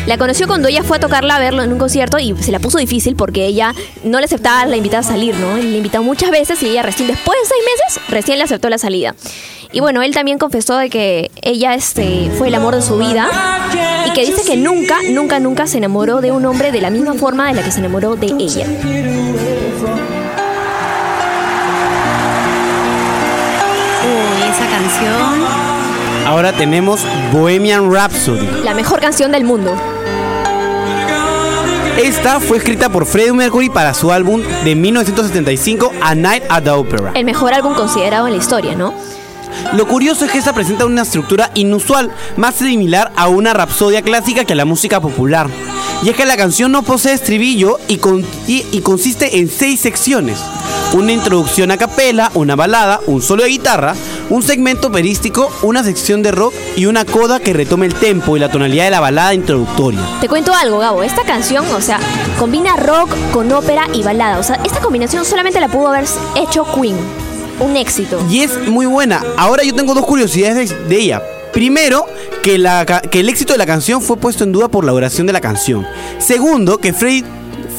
La 0.06 0.18
conoció 0.18 0.46
cuando 0.48 0.66
ella 0.68 0.82
fue 0.82 0.96
a 0.96 1.00
tocarla 1.00 1.36
a 1.36 1.38
verlo 1.38 1.62
en 1.62 1.72
un 1.72 1.78
concierto 1.78 2.18
y 2.18 2.34
se 2.40 2.50
la 2.50 2.58
puso 2.58 2.78
difícil 2.78 3.14
porque 3.14 3.46
ella 3.46 3.74
no 4.02 4.18
le 4.18 4.24
aceptaba 4.24 4.64
la 4.66 4.76
invitada 4.76 5.00
a 5.00 5.04
salir, 5.04 5.36
¿no? 5.36 5.56
Le 5.56 5.76
invitó 5.76 6.02
muchas 6.02 6.30
veces 6.30 6.60
y 6.62 6.68
ella 6.70 6.82
recién 6.82 7.06
después 7.08 7.38
de 7.40 7.46
seis 7.48 7.62
meses 7.86 8.08
recién 8.10 8.38
le 8.38 8.44
aceptó 8.44 8.68
la 8.68 8.78
salida. 8.78 9.14
Y 9.72 9.80
bueno, 9.80 10.02
él 10.02 10.12
también 10.12 10.38
confesó 10.38 10.76
de 10.76 10.90
que 10.90 11.30
ella 11.42 11.74
este, 11.74 12.28
fue 12.36 12.48
el 12.48 12.56
amor 12.56 12.74
de 12.74 12.82
su 12.82 12.98
vida 12.98 13.28
y 14.06 14.12
que 14.12 14.26
dice 14.26 14.42
que 14.44 14.56
nunca, 14.56 14.96
nunca, 15.10 15.38
nunca 15.38 15.68
se 15.68 15.78
enamoró 15.78 16.20
de 16.20 16.32
un 16.32 16.44
hombre 16.44 16.72
de 16.72 16.80
la 16.80 16.90
misma 16.90 17.14
forma 17.14 17.46
de 17.46 17.54
la 17.54 17.62
que 17.62 17.70
se 17.70 17.78
enamoró 17.78 18.16
de 18.16 18.26
ella. 18.26 18.66
Uy, 18.66 19.04
esa 24.50 24.66
canción. 24.68 25.46
Ahora 26.26 26.52
tenemos 26.52 27.06
Bohemian 27.32 27.92
Rhapsody. 27.92 28.64
La 28.64 28.74
mejor 28.74 29.00
canción 29.00 29.30
del 29.30 29.44
mundo. 29.44 29.76
Esta 31.96 32.40
fue 32.40 32.58
escrita 32.58 32.88
por 32.88 33.06
Freddie 33.06 33.34
Mercury 33.34 33.68
para 33.68 33.94
su 33.94 34.10
álbum 34.10 34.42
de 34.64 34.74
1975 34.74 35.92
A 36.02 36.16
Night 36.16 36.42
at 36.48 36.64
the 36.64 36.70
Opera. 36.70 37.12
El 37.14 37.24
mejor 37.24 37.54
álbum 37.54 37.74
considerado 37.74 38.26
en 38.26 38.32
la 38.32 38.38
historia, 38.38 38.74
¿no? 38.74 38.94
Lo 39.72 39.86
curioso 39.86 40.24
es 40.24 40.32
que 40.32 40.38
esta 40.38 40.52
presenta 40.52 40.84
una 40.86 41.02
estructura 41.02 41.50
inusual, 41.54 42.10
más 42.36 42.56
similar 42.56 43.12
a 43.16 43.28
una 43.28 43.52
rapsodia 43.52 44.02
clásica 44.02 44.44
que 44.44 44.52
a 44.54 44.56
la 44.56 44.64
música 44.64 45.00
popular. 45.00 45.48
Y 46.02 46.08
es 46.08 46.16
que 46.16 46.24
la 46.26 46.36
canción 46.36 46.72
no 46.72 46.82
posee 46.82 47.12
estribillo 47.12 47.78
y, 47.86 47.98
con- 47.98 48.24
y- 48.48 48.64
y 48.72 48.80
consiste 48.80 49.38
en 49.38 49.48
seis 49.48 49.80
secciones. 49.80 50.38
Una 50.92 51.12
introducción 51.12 51.70
a 51.70 51.76
capela, 51.76 52.32
una 52.34 52.56
balada, 52.56 53.00
un 53.06 53.22
solo 53.22 53.44
de 53.44 53.50
guitarra, 53.50 53.94
un 54.28 54.42
segmento 54.42 54.88
operístico, 54.88 55.48
una 55.62 55.84
sección 55.84 56.22
de 56.22 56.32
rock 56.32 56.52
y 56.76 56.86
una 56.86 57.04
coda 57.04 57.38
que 57.38 57.52
retome 57.52 57.86
el 57.86 57.94
tempo 57.94 58.36
y 58.36 58.40
la 58.40 58.50
tonalidad 58.50 58.84
de 58.84 58.90
la 58.90 59.00
balada 59.00 59.34
introductoria. 59.34 60.00
Te 60.20 60.28
cuento 60.28 60.52
algo, 60.52 60.78
Gabo. 60.78 61.02
Esta 61.04 61.22
canción, 61.24 61.64
o 61.74 61.80
sea, 61.80 62.00
combina 62.38 62.76
rock 62.76 63.10
con 63.32 63.52
ópera 63.52 63.86
y 63.92 64.02
balada. 64.02 64.38
O 64.38 64.42
sea, 64.42 64.58
esta 64.64 64.80
combinación 64.80 65.24
solamente 65.24 65.60
la 65.60 65.68
pudo 65.68 65.88
haber 65.88 66.06
hecho 66.36 66.64
Queen. 66.74 66.96
Un 67.60 67.76
éxito. 67.76 68.24
Y 68.30 68.40
es 68.40 68.68
muy 68.68 68.86
buena. 68.86 69.22
Ahora 69.36 69.62
yo 69.62 69.74
tengo 69.74 69.94
dos 69.94 70.06
curiosidades 70.06 70.74
de, 70.88 70.96
ella. 70.96 71.22
Primero, 71.52 72.06
que, 72.42 72.56
la 72.56 72.86
que 72.86 73.20
el 73.20 73.28
éxito 73.28 73.52
de 73.52 73.58
la 73.58 73.66
canción 73.66 74.00
fue 74.00 74.16
puesto 74.16 74.44
en 74.44 74.52
duda 74.52 74.68
por 74.68 74.84
la 74.84 74.92
duración 74.92 75.26
de 75.26 75.34
la 75.34 75.40
canción. 75.40 75.86
Segundo, 76.18 76.78
que 76.78 76.92
Freddie, 76.94 77.24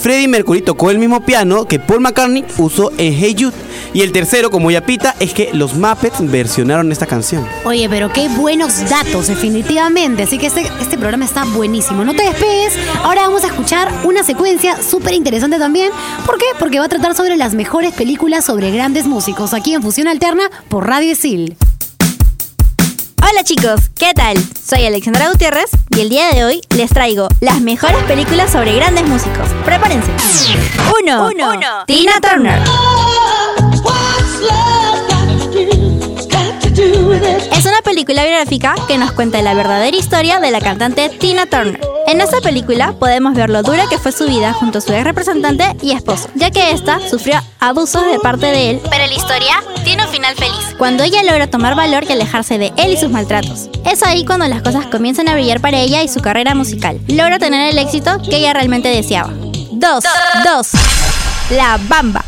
Freddie 0.02 0.28
Mercury 0.28 0.64
tocó 0.64 0.90
el 0.90 0.98
mismo 0.98 1.24
piano 1.24 1.66
que 1.66 1.78
Paul 1.78 2.00
McCartney 2.00 2.44
usó 2.58 2.92
en 2.98 3.14
Hey 3.14 3.36
Jude. 3.38 3.54
Y 3.94 4.02
el 4.02 4.12
tercero, 4.12 4.50
como 4.50 4.72
ya 4.72 4.84
pita, 4.84 5.16
es 5.20 5.32
que 5.32 5.52
los 5.54 5.76
Muppets 5.76 6.28
versionaron 6.32 6.92
esta 6.92 7.06
canción. 7.06 7.48
Oye, 7.66 7.88
pero 7.88 8.12
qué 8.12 8.28
buenos 8.30 8.90
datos, 8.90 9.28
definitivamente. 9.28 10.24
Así 10.24 10.40
que 10.40 10.48
este, 10.48 10.62
este 10.82 10.98
programa 10.98 11.26
está 11.26 11.46
buenísimo. 11.46 12.04
No 12.04 12.16
te 12.16 12.24
despegues. 12.24 12.74
Ahora 13.04 13.22
vamos 13.22 13.44
a 13.44 13.48
escuchar 13.48 13.92
una 14.04 14.24
secuencia 14.24 14.82
súper 14.82 15.14
interesante 15.14 15.60
también. 15.60 15.92
¿Por 16.26 16.40
qué? 16.40 16.46
Porque 16.58 16.80
va 16.80 16.86
a 16.86 16.90
tratar 16.90 17.14
sobre 17.16 17.38
las 17.38 17.54
mejores 17.54 17.94
películas 17.94 18.46
sobre 18.46 18.72
grandes 18.72 19.06
músicos 19.06 19.54
aquí 19.54 19.76
en 19.76 19.84
Fusión 19.84 20.08
Alterna 20.08 20.50
por 20.68 20.88
Radio 20.88 21.12
Isil. 21.12 21.58
Hola 23.32 23.46
chicos, 23.46 23.90
¿qué 23.98 24.14
tal? 24.14 24.36
Soy 24.62 24.86
Alexandra 24.86 25.30
Gutiérrez 25.30 25.72
y 25.96 26.02
el 26.02 26.10
día 26.10 26.32
de 26.32 26.44
hoy 26.44 26.60
les 26.76 26.90
traigo 26.90 27.30
las 27.40 27.62
mejores 27.62 28.04
películas 28.04 28.52
sobre 28.52 28.76
grandes 28.76 29.08
músicos. 29.08 29.48
Prepárense. 29.64 30.12
1. 31.02 31.30
Tina 31.88 32.20
Turner. 32.20 32.62
Película 37.82 38.24
biográfica 38.24 38.76
que 38.88 38.98
nos 38.98 39.12
cuenta 39.12 39.42
la 39.42 39.54
verdadera 39.54 39.96
historia 39.96 40.40
de 40.40 40.52
la 40.52 40.62
cantante 40.62 41.10
Tina 41.10 41.46
Turner. 41.46 41.80
En 42.08 42.22
esta 42.22 42.42
película 42.42 42.94
podemos 42.94 43.34
ver 43.34 43.50
lo 43.50 43.64
dura 43.64 43.86
que 43.90 43.98
fue 43.98 44.12
su 44.12 44.26
vida 44.26 44.54
junto 44.54 44.80
a 44.80 44.82
su 44.82 44.94
ex 44.94 45.04
representante 45.04 45.76
y 45.82 45.92
esposo, 45.92 46.30
ya 46.36 46.52
que 46.52 46.72
ésta 46.72 47.00
sufrió 47.10 47.40
abusos 47.60 48.06
de 48.06 48.20
parte 48.20 48.48
de 48.48 48.72
él, 48.72 48.82
pero 48.90 49.06
la 49.06 49.14
historia 49.14 49.64
tiene 49.84 50.06
un 50.06 50.10
final 50.10 50.36
feliz. 50.36 50.76
Cuando 50.78 51.04
ella 51.04 51.24
logra 51.24 51.48
tomar 51.48 51.76
valor 51.76 52.04
y 52.08 52.12
alejarse 52.12 52.58
de 52.58 52.74
él 52.78 52.94
y 52.94 52.98
sus 52.98 53.10
maltratos. 53.10 53.70
Es 53.86 54.04
ahí 54.04 54.26
cuando 54.26 54.48
las 54.48 54.62
cosas 54.62 54.88
comienzan 54.88 55.28
a 55.28 55.34
brillar 55.34 55.62
para 55.62 55.80
ella 55.80 56.04
y 56.04 56.08
su 56.08 56.22
carrera 56.22 56.56
musical. 56.56 57.00
Logra 57.08 57.40
tener 57.40 57.70
el 57.70 57.78
éxito 57.78 58.18
que 58.22 58.38
ella 58.38 58.54
realmente 58.54 58.90
deseaba. 58.90 59.32
2. 59.34 60.04
2. 60.46 60.72
La 61.52 61.80
Bamba. 61.88 62.24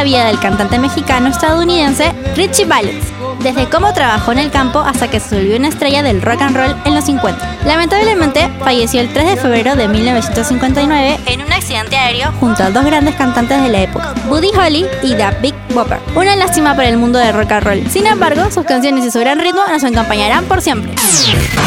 La 0.00 0.04
vida 0.04 0.24
del 0.24 0.40
cantante 0.40 0.78
mexicano 0.78 1.28
estadounidense 1.28 2.14
Richie 2.34 2.64
Valens, 2.64 3.04
desde 3.40 3.68
cómo 3.68 3.92
trabajó 3.92 4.32
en 4.32 4.38
el 4.38 4.50
campo 4.50 4.78
hasta 4.78 5.08
que 5.10 5.20
se 5.20 5.36
volvió 5.36 5.58
una 5.58 5.68
estrella 5.68 6.02
del 6.02 6.22
rock 6.22 6.40
and 6.40 6.56
roll 6.56 6.74
en 6.86 6.94
los 6.94 7.04
50. 7.04 7.58
Lamentablemente, 7.66 8.48
falleció 8.60 9.02
el 9.02 9.12
3 9.12 9.28
de 9.28 9.36
febrero 9.36 9.76
de 9.76 9.88
1959 9.88 11.18
en 11.26 11.42
un 11.42 11.52
accidente 11.52 11.98
aéreo 11.98 12.32
junto 12.40 12.62
a 12.62 12.70
dos 12.70 12.82
grandes 12.82 13.14
cantantes 13.16 13.62
de 13.62 13.68
la 13.68 13.82
época, 13.82 14.14
Buddy 14.26 14.48
Holly 14.56 14.86
y 15.02 15.14
The 15.16 15.36
Big 15.42 15.54
Bopper. 15.74 15.98
Una 16.16 16.34
lástima 16.34 16.74
para 16.74 16.88
el 16.88 16.96
mundo 16.96 17.18
del 17.18 17.34
rock 17.34 17.52
and 17.52 17.64
roll. 17.66 17.90
Sin 17.90 18.06
embargo, 18.06 18.50
sus 18.50 18.64
canciones 18.64 19.04
y 19.04 19.10
su 19.10 19.20
gran 19.20 19.38
ritmo 19.38 19.60
nos 19.70 19.84
acompañarán 19.84 20.46
por 20.46 20.62
siempre. 20.62 20.94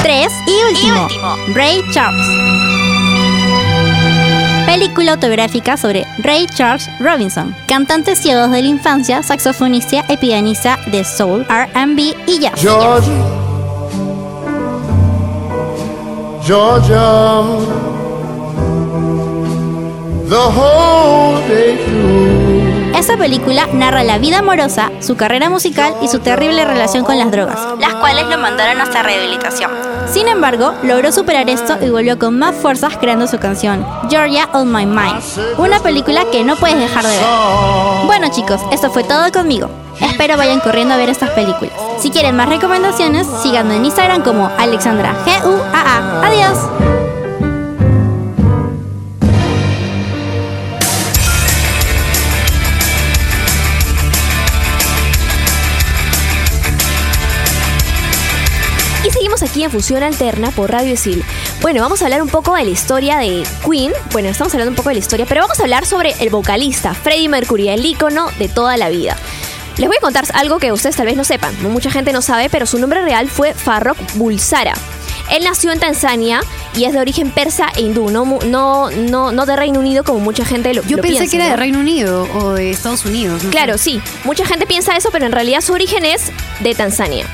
3 0.02 0.28
y 0.48 0.74
último, 0.74 1.08
Ray 1.54 1.84
Charles. 1.94 2.73
Película 4.66 5.12
autobiográfica 5.12 5.78
sobre 5.78 6.06
Ray 6.20 6.48
Charles 6.48 6.90
Robinson, 7.00 7.54
cantante 7.68 8.16
ciego 8.16 8.48
de 8.48 8.62
la 8.62 8.68
infancia, 8.68 9.22
saxofonista 9.22 10.06
y 10.08 10.18
pianista 10.18 10.80
de 10.88 11.04
soul, 11.04 11.46
R&B 11.50 12.16
y 12.26 12.40
jazz. 12.40 12.60
Georgia, 12.62 13.12
Georgia, 16.46 17.44
the 20.30 20.50
whole 20.50 21.48
day 21.48 21.78
through. 21.86 22.23
Esta 23.04 23.18
película 23.18 23.68
narra 23.74 24.02
la 24.06 24.18
vida 24.18 24.40
amorosa, 24.40 24.90
su 25.02 25.18
carrera 25.18 25.50
musical 25.50 25.94
y 26.02 26.08
su 26.08 26.20
terrible 26.20 26.64
relación 26.64 27.04
con 27.04 27.20
las 27.20 27.30
drogas, 27.32 27.60
las 27.78 27.96
cuales 27.96 28.28
lo 28.28 28.38
mandaron 28.38 28.80
hasta 28.80 29.04
rehabilitación. 29.04 29.72
Sin 30.10 30.30
embargo, 30.30 30.74
logró 30.84 31.12
superar 31.12 31.50
esto 31.50 31.76
y 31.82 31.90
volvió 31.90 32.18
con 32.18 32.40
más 32.40 32.56
fuerzas 32.56 32.96
creando 32.96 33.28
su 33.28 33.40
canción, 33.40 33.86
Georgia 34.10 34.48
on 34.54 34.72
My 34.72 34.86
Mind, 34.86 35.22
una 35.58 35.82
película 35.82 36.24
que 36.32 36.46
no 36.46 36.56
puedes 36.56 36.78
dejar 36.78 37.04
de 37.04 37.10
ver. 37.10 37.26
Bueno 38.06 38.30
chicos, 38.32 38.62
esto 38.72 38.90
fue 38.90 39.04
todo 39.04 39.30
conmigo. 39.34 39.70
Espero 40.00 40.38
vayan 40.38 40.62
corriendo 40.62 40.94
a 40.94 40.98
ver 40.98 41.10
estas 41.10 41.32
películas. 41.32 41.74
Si 42.00 42.10
quieren 42.10 42.38
más 42.38 42.48
recomendaciones, 42.48 43.28
síganme 43.42 43.76
en 43.76 43.84
Instagram 43.84 44.24
como 44.24 44.50
Alexandra 44.58 45.14
G-U-A-A. 45.26 46.26
Adiós. 46.26 46.58
Aquí 59.54 59.64
en 59.64 59.70
Fusión 59.70 60.02
Alterna 60.02 60.50
por 60.50 60.72
Radio 60.72 60.94
Isil. 60.94 61.24
Bueno, 61.62 61.80
vamos 61.80 62.02
a 62.02 62.06
hablar 62.06 62.24
un 62.24 62.28
poco 62.28 62.56
de 62.56 62.64
la 62.64 62.72
historia 62.72 63.20
de 63.20 63.44
Queen. 63.64 63.94
Bueno, 64.12 64.30
estamos 64.30 64.52
hablando 64.56 64.72
un 64.72 64.76
poco 64.76 64.90
de 64.90 64.96
la 64.96 65.00
historia, 65.00 65.28
pero 65.30 65.42
vamos 65.42 65.60
a 65.60 65.64
hablar 65.64 65.86
sobre 65.86 66.16
el 66.20 66.32
vocalista, 66.32 66.96
Freddie 66.96 67.30
Mercury, 67.30 67.70
el 67.70 67.86
ícono 67.86 68.32
de 68.40 68.50
toda 68.50 68.78
la 68.78 68.90
vida. 68.90 69.16
Les 69.78 69.88
voy 69.88 69.96
a 69.96 70.02
contar 70.02 70.26
algo 70.34 70.58
que 70.58 70.72
ustedes 70.72 70.96
tal 70.96 71.06
vez 71.06 71.16
no 71.16 71.24
sepan, 71.24 71.54
mucha 71.62 71.92
gente 71.92 72.12
no 72.14 72.24
sabe, 72.24 72.50
pero 72.50 72.66
su 72.66 72.80
nombre 72.80 73.04
real 73.04 73.30
fue 73.30 73.54
Farrokh 73.54 74.00
Bulsara. 74.16 74.74
Él 75.30 75.44
nació 75.44 75.72
en 75.72 75.80
Tanzania 75.80 76.42
y 76.76 76.86
es 76.86 76.94
de 76.94 77.00
origen 77.00 77.30
persa 77.30 77.68
e 77.76 77.82
hindú, 77.82 78.10
no, 78.10 78.26
no, 78.48 78.90
no, 78.90 79.32
no 79.32 79.46
de 79.46 79.56
Reino 79.56 79.80
Unido 79.80 80.04
como 80.04 80.20
mucha 80.20 80.46
gente 80.46 80.74
lo 80.74 80.82
Yo 80.82 80.98
lo 80.98 81.04
pensé 81.04 81.20
piensa, 81.20 81.32
que 81.32 81.36
era 81.38 81.46
¿no? 81.46 81.52
de 81.52 81.58
Reino 81.58 81.80
Unido 81.80 82.28
o 82.34 82.54
de 82.54 82.72
Estados 82.72 83.06
Unidos. 83.06 83.44
no. 83.44 83.52
Claro, 83.52 83.78
sí. 83.78 84.02
Mucha 84.24 84.48
gente 84.48 84.66
piensa 84.66 84.98
eso, 84.98 85.10
pero 85.12 85.28
en 85.28 85.32
realidad 85.32 85.62
su 85.62 85.74
origen 85.74 86.06
es 86.06 86.32
de 86.62 86.74
Tanzania. 86.74 87.28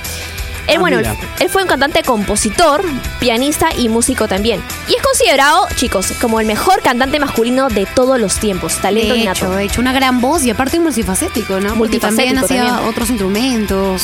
Él, 0.69 0.77
Ah, 0.77 0.79
bueno, 0.79 0.97
mira. 0.97 1.15
él 1.39 1.49
fue 1.49 1.61
un 1.63 1.67
cantante, 1.67 2.03
compositor, 2.03 2.83
pianista 3.19 3.69
y 3.77 3.89
músico 3.89 4.27
también. 4.27 4.61
Y 4.87 4.95
es 4.95 5.01
considerado, 5.01 5.67
chicos, 5.75 6.13
como 6.21 6.39
el 6.39 6.47
mejor 6.47 6.81
cantante 6.81 7.19
masculino 7.19 7.69
de 7.69 7.85
todos 7.85 8.19
los 8.19 8.35
tiempos. 8.39 8.75
Talento 8.81 9.13
De 9.13 9.23
hecho, 9.23 9.49
de 9.51 9.63
hecho, 9.65 9.81
una 9.81 9.93
gran 9.93 10.21
voz 10.21 10.43
y 10.45 10.51
aparte 10.51 10.79
multifacético, 10.79 11.55
¿no? 11.59 11.69
Porque 11.69 11.75
Multifacético 11.77 12.27
también 12.27 12.37
hacía 12.37 12.65
también. 12.67 12.89
otros 12.89 13.09
instrumentos. 13.09 14.03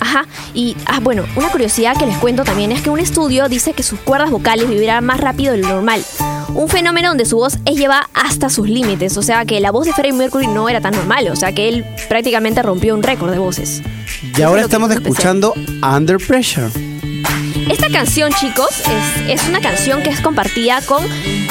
Ajá. 0.00 0.26
Y, 0.52 0.76
ah, 0.86 1.00
bueno, 1.00 1.24
una 1.34 1.48
curiosidad 1.48 1.96
que 1.96 2.04
les 2.06 2.16
cuento 2.18 2.44
también 2.44 2.72
es 2.72 2.82
que 2.82 2.90
un 2.90 2.98
estudio 3.00 3.48
dice 3.48 3.72
que 3.72 3.82
sus 3.82 3.98
cuerdas 4.00 4.30
vocales 4.30 4.68
vibrarán 4.68 5.04
más 5.06 5.18
rápido 5.20 5.52
de 5.52 5.58
lo 5.58 5.68
normal. 5.68 6.04
Un 6.52 6.68
fenómeno 6.68 7.08
donde 7.08 7.24
su 7.24 7.36
voz 7.36 7.58
es 7.64 7.76
llevada 7.76 8.08
hasta 8.12 8.50
sus 8.50 8.68
límites. 8.68 9.16
O 9.16 9.22
sea 9.22 9.44
que 9.44 9.60
la 9.60 9.70
voz 9.72 9.86
de 9.86 9.92
Freddie 9.92 10.12
Mercury 10.12 10.46
no 10.46 10.68
era 10.68 10.80
tan 10.80 10.94
normal. 10.94 11.28
O 11.28 11.36
sea 11.36 11.52
que 11.52 11.68
él 11.68 11.84
prácticamente 12.08 12.62
rompió 12.62 12.94
un 12.94 13.02
récord 13.02 13.30
de 13.32 13.38
voces. 13.38 13.82
Y 14.36 14.42
ahora 14.42 14.62
estamos 14.62 14.90
escuchando 14.90 15.54
Under 15.82 16.18
Pressure. 16.18 16.68
Esta 17.70 17.88
canción, 17.88 18.32
chicos, 18.32 18.68
es, 19.26 19.40
es 19.40 19.48
una 19.48 19.60
canción 19.60 20.02
que 20.02 20.10
es 20.10 20.20
compartida 20.20 20.80
con 20.82 21.06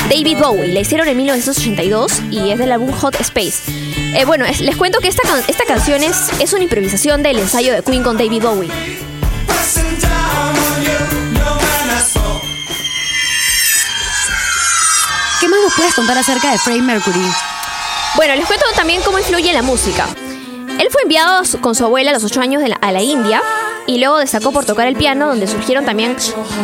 David 0.10 0.38
Bowie. 0.40 0.68
La 0.74 0.82
hicieron 0.82 1.08
en 1.08 1.18
1982 1.18 2.22
y 2.30 2.52
es 2.52 2.60
del 2.60 2.72
álbum 2.72 2.92
Hot 2.92 3.20
Space. 3.22 3.72
Eh, 4.16 4.26
bueno, 4.26 4.46
es- 4.46 4.62
les 4.62 4.76
cuento 4.76 5.00
que 5.00 5.08
esta, 5.08 5.22
esta 5.48 5.66
canción 5.66 6.04
es, 6.04 6.30
es 6.40 6.54
una 6.54 6.64
improvisación 6.64 7.24
del 7.24 7.40
ensayo 7.40 7.74
de 7.74 7.82
Queen 7.84 8.04
con 8.04 8.18
David 8.18 8.42
Bowie. 8.44 8.70
¿Qué 15.40 15.48
más 15.50 15.60
nos 15.62 15.74
puedes 15.74 15.94
contar 15.94 16.18
acerca 16.18 16.52
de 16.52 16.58
Freddie 16.60 16.82
Mercury? 16.82 17.20
Bueno, 18.16 18.36
les 18.36 18.46
cuento 18.46 18.66
también 18.76 19.02
cómo 19.02 19.20
influye 19.20 19.52
la 19.52 19.62
música. 19.62 20.08
Él 20.80 20.88
fue 20.92 21.02
enviado 21.04 21.42
con 21.62 21.76
su 21.76 21.84
abuela 21.86 22.12
a 22.12 22.14
los 22.14 22.24
8 22.24 22.42
años 22.42 22.62
de 22.62 22.70
la- 22.70 22.76
a 22.76 22.92
la 22.92 23.02
India 23.02 23.42
y 23.86 24.00
luego 24.00 24.18
destacó 24.18 24.52
por 24.52 24.66
tocar 24.66 24.88
el 24.88 24.96
piano, 24.96 25.28
donde 25.28 25.48
surgieron 25.48 25.86
también, 25.86 26.16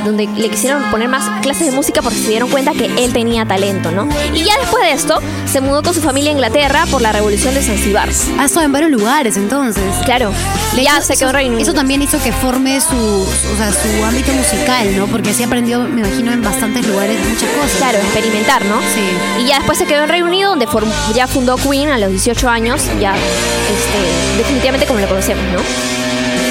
donde 0.05 0.27
le 0.27 0.49
quisieron 0.49 0.83
poner 0.91 1.09
más 1.09 1.41
clases 1.41 1.67
de 1.67 1.71
música 1.73 2.01
porque 2.01 2.17
se 2.17 2.29
dieron 2.29 2.49
cuenta 2.49 2.71
que 2.73 2.85
él 2.85 3.13
tenía 3.13 3.45
talento, 3.45 3.91
¿no? 3.91 4.07
Y 4.33 4.43
ya 4.43 4.57
después 4.59 4.83
de 4.83 4.91
esto, 4.93 5.19
se 5.45 5.61
mudó 5.61 5.83
con 5.83 5.93
su 5.93 6.01
familia 6.01 6.29
a 6.31 6.33
Inglaterra 6.33 6.85
por 6.89 7.01
la 7.01 7.11
revolución 7.11 7.53
de 7.53 7.61
Zanzíbar. 7.61 8.09
Ha 8.39 8.45
estado 8.45 8.65
en 8.65 8.71
varios 8.71 8.91
lugares 8.91 9.35
entonces. 9.37 9.83
Claro, 10.05 10.31
De 10.75 10.83
ya 10.83 10.97
hecho, 10.97 11.07
se 11.07 11.13
quedó 11.17 11.29
en 11.29 11.29
eso, 11.29 11.37
Reino 11.37 11.53
Unido. 11.55 11.69
eso 11.69 11.73
también 11.73 12.01
hizo 12.01 12.21
que 12.23 12.31
forme 12.31 12.79
su, 12.79 12.95
o 12.95 13.57
sea, 13.57 13.71
su 13.71 14.03
ámbito 14.05 14.31
musical, 14.33 14.95
¿no? 14.97 15.07
Porque 15.07 15.31
así 15.31 15.43
aprendió, 15.43 15.79
me 15.81 16.01
imagino, 16.01 16.31
en 16.31 16.41
bastantes 16.41 16.87
lugares 16.87 17.17
muchas 17.27 17.49
cosas. 17.49 17.77
Claro, 17.77 17.97
experimentar, 17.97 18.63
¿no? 18.65 18.79
Sí. 18.81 19.43
Y 19.43 19.47
ya 19.47 19.57
después 19.57 19.77
se 19.77 19.85
quedó 19.85 20.03
en 20.03 20.09
Reino 20.09 20.27
Unido, 20.27 20.51
donde 20.51 20.67
ya 21.13 21.27
fundó 21.27 21.57
Queen 21.57 21.89
a 21.89 21.97
los 21.97 22.09
18 22.11 22.47
años, 22.49 22.81
ya 22.99 23.13
este, 23.15 24.37
definitivamente 24.37 24.85
como 24.87 24.99
lo 24.99 25.07
conocemos, 25.07 25.43
¿no? 25.51 25.98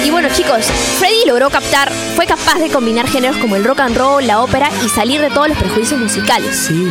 Y 0.05 0.11
bueno, 0.11 0.29
chicos, 0.33 0.65
Freddie 0.97 1.25
logró 1.27 1.49
captar, 1.49 1.91
fue 2.15 2.25
capaz 2.25 2.59
de 2.59 2.69
combinar 2.69 3.07
géneros 3.07 3.37
como 3.37 3.55
el 3.55 3.63
rock 3.63 3.81
and 3.81 3.97
roll, 3.97 4.25
la 4.25 4.41
ópera 4.41 4.69
y 4.85 4.89
salir 4.89 5.21
de 5.21 5.29
todos 5.29 5.49
los 5.49 5.57
prejuicios 5.57 5.99
musicales. 5.99 6.55
Sí. 6.55 6.87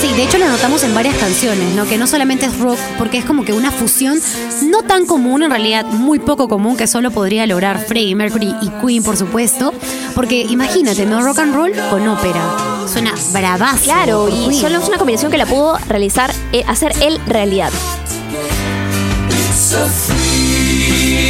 Sí, 0.00 0.12
de 0.14 0.24
hecho 0.24 0.38
lo 0.38 0.48
notamos 0.48 0.82
en 0.84 0.94
varias 0.94 1.16
canciones, 1.16 1.74
¿no? 1.74 1.86
Que 1.86 1.96
no 1.96 2.06
solamente 2.06 2.46
es 2.46 2.58
rock, 2.58 2.78
porque 2.98 3.18
es 3.18 3.24
como 3.24 3.44
que 3.44 3.52
una 3.52 3.70
fusión 3.70 4.20
no 4.62 4.82
tan 4.82 5.06
común, 5.06 5.42
en 5.42 5.50
realidad 5.50 5.84
muy 5.86 6.18
poco 6.18 6.48
común, 6.48 6.76
que 6.76 6.86
solo 6.86 7.10
podría 7.10 7.46
lograr 7.46 7.78
Freddie 7.78 8.14
Mercury 8.14 8.54
y 8.60 8.68
Queen, 8.84 9.02
por 9.02 9.16
supuesto. 9.16 9.72
Porque 10.14 10.42
imagínate, 10.42 11.06
¿no? 11.06 11.22
Rock 11.22 11.38
and 11.38 11.54
roll 11.54 11.72
con 11.90 12.06
ópera. 12.06 12.42
Suena 12.86 13.14
bravazo. 13.32 13.84
Claro, 13.84 14.28
y 14.28 14.48
Queen. 14.48 14.60
solo 14.60 14.78
es 14.78 14.88
una 14.88 14.98
combinación 14.98 15.30
que 15.30 15.38
la 15.38 15.46
pudo 15.46 15.78
realizar, 15.88 16.32
eh, 16.52 16.64
hacer 16.66 16.92
él 17.00 17.18
realidad. 17.26 17.70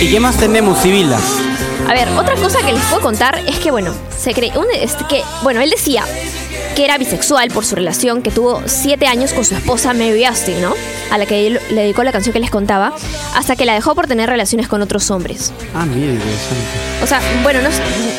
¿Y 0.01 0.11
qué 0.11 0.21
más 0.21 0.37
tenemos, 0.37 0.79
Sibila? 0.79 1.19
A 1.89 1.93
ver, 1.93 2.09
otra 2.19 2.35
cosa 2.37 2.59
que 2.65 2.73
les 2.73 2.83
puedo 2.85 3.03
contar 3.03 3.41
es 3.47 3.59
que, 3.59 3.71
bueno, 3.71 3.93
se 4.19 4.33
cree, 4.33 4.53
un- 4.57 4.67
es 4.75 4.95
que, 5.09 5.23
bueno, 5.43 5.61
él 5.61 5.71
decía 5.71 6.05
que 6.75 6.85
era 6.85 6.99
bisexual 6.99 7.51
por 7.51 7.65
su 7.65 7.77
relación 7.77 8.21
que 8.21 8.31
tuvo 8.33 8.63
siete 8.67 9.07
años 9.07 9.33
con 9.33 9.45
su 9.45 9.55
esposa 9.55 9.93
Mary 9.93 10.25
Austin, 10.25 10.61
¿no? 10.61 10.75
A 11.13 11.19
la 11.19 11.27
que 11.27 11.47
él 11.47 11.61
le 11.71 11.83
dedicó 11.83 12.03
la 12.03 12.11
canción 12.11 12.33
que 12.33 12.41
les 12.41 12.51
contaba, 12.51 12.93
hasta 13.37 13.55
que 13.55 13.65
la 13.65 13.75
dejó 13.75 13.95
por 13.95 14.09
tener 14.09 14.29
relaciones 14.29 14.67
con 14.67 14.83
otros 14.83 15.11
hombres. 15.11 15.53
Ah, 15.75 15.85
mira, 15.87 16.13
interesante. 16.13 16.65
O 17.03 17.07
sea, 17.07 17.21
bueno, 17.45 17.61
no, 17.63 17.69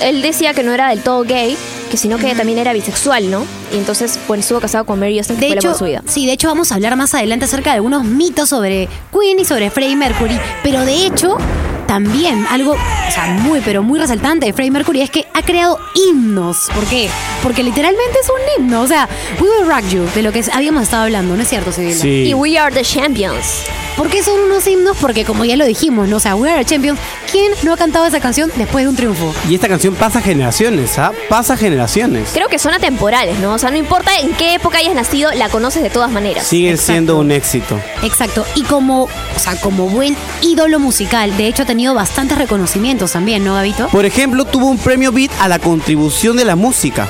él 0.06 0.22
decía 0.22 0.54
que 0.54 0.64
no 0.64 0.74
era 0.74 0.90
del 0.90 1.02
todo 1.02 1.24
gay, 1.24 1.58
que 1.92 1.98
sino 1.98 2.18
que 2.18 2.34
también 2.34 2.58
era 2.60 2.72
bisexual, 2.72 3.30
¿no? 3.30 3.46
Y 3.74 3.78
entonces, 3.78 4.18
bueno, 4.28 4.42
estuvo 4.42 4.62
casado 4.62 4.86
con 4.86 5.00
Mary 5.00 5.18
Austin, 5.18 5.36
que 5.38 5.42
De 5.42 5.48
fue 5.50 5.58
hecho, 5.58 5.70
de 5.74 5.78
su 5.78 5.84
vida. 5.86 6.04
sí, 6.08 6.26
de 6.26 6.32
hecho 6.34 6.48
vamos 6.48 6.72
a 6.72 6.76
hablar 6.76 6.96
más 6.96 7.14
adelante 7.14 7.46
acerca 7.46 7.72
de 7.72 7.78
algunos 7.78 8.06
mitos 8.06 8.48
sobre 8.50 8.88
Queen 9.12 9.38
y 9.40 9.44
sobre 9.46 9.70
Freddie 9.70 9.98
Mercury, 9.98 10.40
pero 10.64 10.86
de 10.86 11.06
hecho 11.06 11.38
también 11.88 12.45
algo, 12.50 12.74
o 12.74 13.12
sea, 13.12 13.28
muy 13.41 13.62
pero 13.62 13.84
muy 13.84 14.00
resaltante 14.00 14.45
de 14.45 14.54
Freddie 14.54 14.71
Mercury 14.71 15.02
es 15.02 15.10
que 15.10 15.26
ha 15.34 15.41
creado 15.41 15.80
himnos. 15.93 16.69
¿Por 16.74 16.86
qué? 16.86 17.10
Porque 17.43 17.63
literalmente 17.63 18.19
es 18.21 18.30
un 18.30 18.63
himno, 18.63 18.82
o 18.82 18.88
sea, 18.88 19.08
We 19.39 19.48
Will 19.50 19.67
Rock 19.67 19.88
You, 19.89 20.06
de 20.13 20.21
lo 20.21 20.32
que 20.32 20.43
habíamos 20.52 20.84
estado 20.84 21.04
hablando, 21.04 21.36
¿no 21.36 21.41
es 21.41 21.50
cierto, 21.50 21.71
Sibila? 21.71 21.95
Sí. 21.95 22.26
Y 22.28 22.34
We 22.34 22.58
Are 22.58 22.74
the 22.74 22.84
Champions. 22.84 23.65
¿Por 23.98 24.10
qué 24.10 24.22
son 24.24 24.40
unos 24.42 24.68
himnos? 24.68 24.98
Porque 25.00 25.24
como 25.24 25.46
ya 25.46 25.56
lo 25.56 25.66
dijimos, 25.66 26.10
¿no? 26.10 26.18
O 26.18 26.20
sea, 26.20 26.36
We 26.36 26.52
Are 26.52 26.64
the 26.66 26.70
Champions, 26.70 27.00
¿quién 27.32 27.54
no 27.64 27.72
ha 27.74 27.78
cantado 27.78 28.06
esa 28.06 28.20
canción 28.20 28.52
después 28.58 28.84
de 28.84 28.90
un 28.90 28.96
triunfo? 28.96 29.34
Y 29.50 29.56
esta 29.56 29.70
canción 29.70 29.96
pasa 29.96 30.22
generaciones, 30.22 31.00
¿ah? 31.00 31.14
Pasa 31.30 31.56
generaciones. 31.56 32.32
Creo 32.34 32.50
que 32.50 32.60
son 32.60 32.74
atemporales, 32.74 33.40
¿no? 33.40 33.54
O 33.54 33.58
sea, 33.58 33.72
no 33.72 33.78
importa 33.78 34.12
en 34.20 34.34
qué 34.34 34.56
época 34.56 34.80
hayas 34.80 34.96
nacido, 34.96 35.32
la 35.32 35.48
conoces 35.48 35.82
de 35.82 35.90
todas 35.90 36.12
maneras. 36.12 36.46
Sigue 36.46 36.72
Exacto. 36.72 36.92
siendo 36.92 37.18
un 37.18 37.32
éxito. 37.32 37.80
Exacto. 38.04 38.46
Y 38.56 38.64
como, 38.64 39.04
o 39.04 39.40
sea, 39.40 39.56
como 39.62 39.88
buen 39.88 40.18
ídolo 40.42 40.80
musical, 40.80 41.36
de 41.38 41.48
hecho 41.48 41.64
ha 41.64 41.66
tenido 41.66 41.94
bastantes 41.94 42.38
reconocimientos 42.38 43.14
también, 43.14 43.46
¿no, 43.46 43.54
Gabito? 43.54 43.88
Por 43.88 44.06
ejemplo, 44.06 44.44
tuvo 44.44 44.68
un 44.68 44.78
premio 44.78 45.14
Beat 45.14 45.32
a 45.40 45.48
la 45.48 45.60
contribución 45.60 46.36
de 46.36 46.44
la 46.44 46.58
música. 46.58 47.10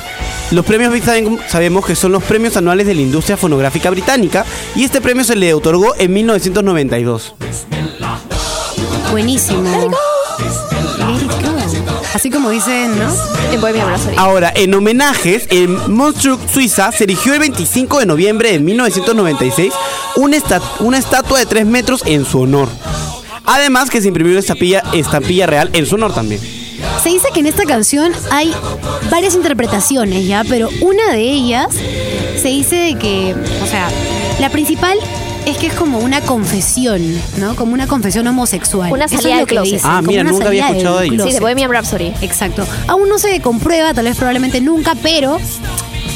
Los 0.52 0.64
premios 0.64 0.94
saben- 1.04 1.38
sabemos 1.48 1.84
que 1.84 1.96
son 1.96 2.12
los 2.12 2.22
premios 2.22 2.56
anuales 2.56 2.86
de 2.86 2.94
la 2.94 3.00
industria 3.00 3.36
fonográfica 3.36 3.90
británica 3.90 4.44
y 4.74 4.84
este 4.84 5.00
premio 5.00 5.24
se 5.24 5.34
le 5.36 5.52
otorgó 5.54 5.94
en 5.98 6.12
1992. 6.12 7.34
Buenísimo. 9.10 9.90
Así 12.14 12.30
como 12.30 12.48
dicen, 12.50 12.98
¿no? 12.98 13.12
En 13.52 13.60
Bohemian 13.60 13.88
Rhapsody. 13.88 14.14
Ahora, 14.16 14.52
en 14.54 14.72
homenajes, 14.72 15.46
en 15.50 15.92
Montreux, 15.92 16.38
Suiza, 16.50 16.90
se 16.92 17.04
erigió 17.04 17.34
el 17.34 17.40
25 17.40 17.98
de 17.98 18.06
noviembre 18.06 18.52
de 18.52 18.58
1996 18.60 19.72
una, 20.16 20.36
esta- 20.36 20.62
una 20.80 20.96
estatua 20.98 21.38
de 21.40 21.46
3 21.46 21.66
metros 21.66 22.02
en 22.06 22.24
su 22.24 22.40
honor. 22.40 22.68
Además 23.44 23.90
que 23.90 24.00
se 24.00 24.08
imprimió 24.08 24.32
una 24.32 24.40
estampilla, 24.40 24.82
estampilla 24.92 25.46
real 25.46 25.70
en 25.72 25.84
su 25.86 25.96
honor 25.96 26.14
también. 26.14 26.40
Se 27.06 27.12
dice 27.12 27.28
que 27.32 27.38
en 27.38 27.46
esta 27.46 27.62
canción 27.66 28.12
hay 28.32 28.52
varias 29.12 29.36
interpretaciones, 29.36 30.26
¿ya? 30.26 30.42
Pero 30.48 30.68
una 30.80 31.12
de 31.12 31.20
ellas 31.20 31.68
se 32.42 32.48
dice 32.48 32.74
de 32.74 32.94
que, 32.96 33.32
o 33.62 33.66
sea, 33.66 33.88
la 34.40 34.50
principal 34.50 34.98
es 35.46 35.56
que 35.56 35.68
es 35.68 35.74
como 35.74 35.98
una 36.00 36.20
confesión, 36.22 37.00
¿no? 37.36 37.54
Como 37.54 37.74
una 37.74 37.86
confesión 37.86 38.26
homosexual. 38.26 38.90
Una 38.92 39.04
Eso 39.04 39.18
salida 39.18 39.34
es 39.34 39.34
lo 39.34 39.38
del 39.38 39.46
que 39.46 39.54
closet. 39.54 39.72
dicen, 39.74 39.88
Ah, 39.92 39.96
como 39.98 40.08
mira, 40.08 40.22
una 40.22 40.30
nunca 40.32 40.48
había 40.48 40.62
salida 40.64 40.78
escuchado 40.78 40.98
de 40.98 41.06
ello. 41.06 41.12
Sí, 41.12 41.16
de 41.18 41.22
closet. 41.22 41.40
Bohemian 41.42 41.70
Rhapsody. 41.70 42.12
Exacto. 42.22 42.66
Aún 42.88 43.08
no 43.08 43.18
se 43.20 43.40
comprueba, 43.40 43.94
tal 43.94 44.06
vez 44.06 44.16
probablemente 44.16 44.60
nunca, 44.60 44.96
pero 45.00 45.38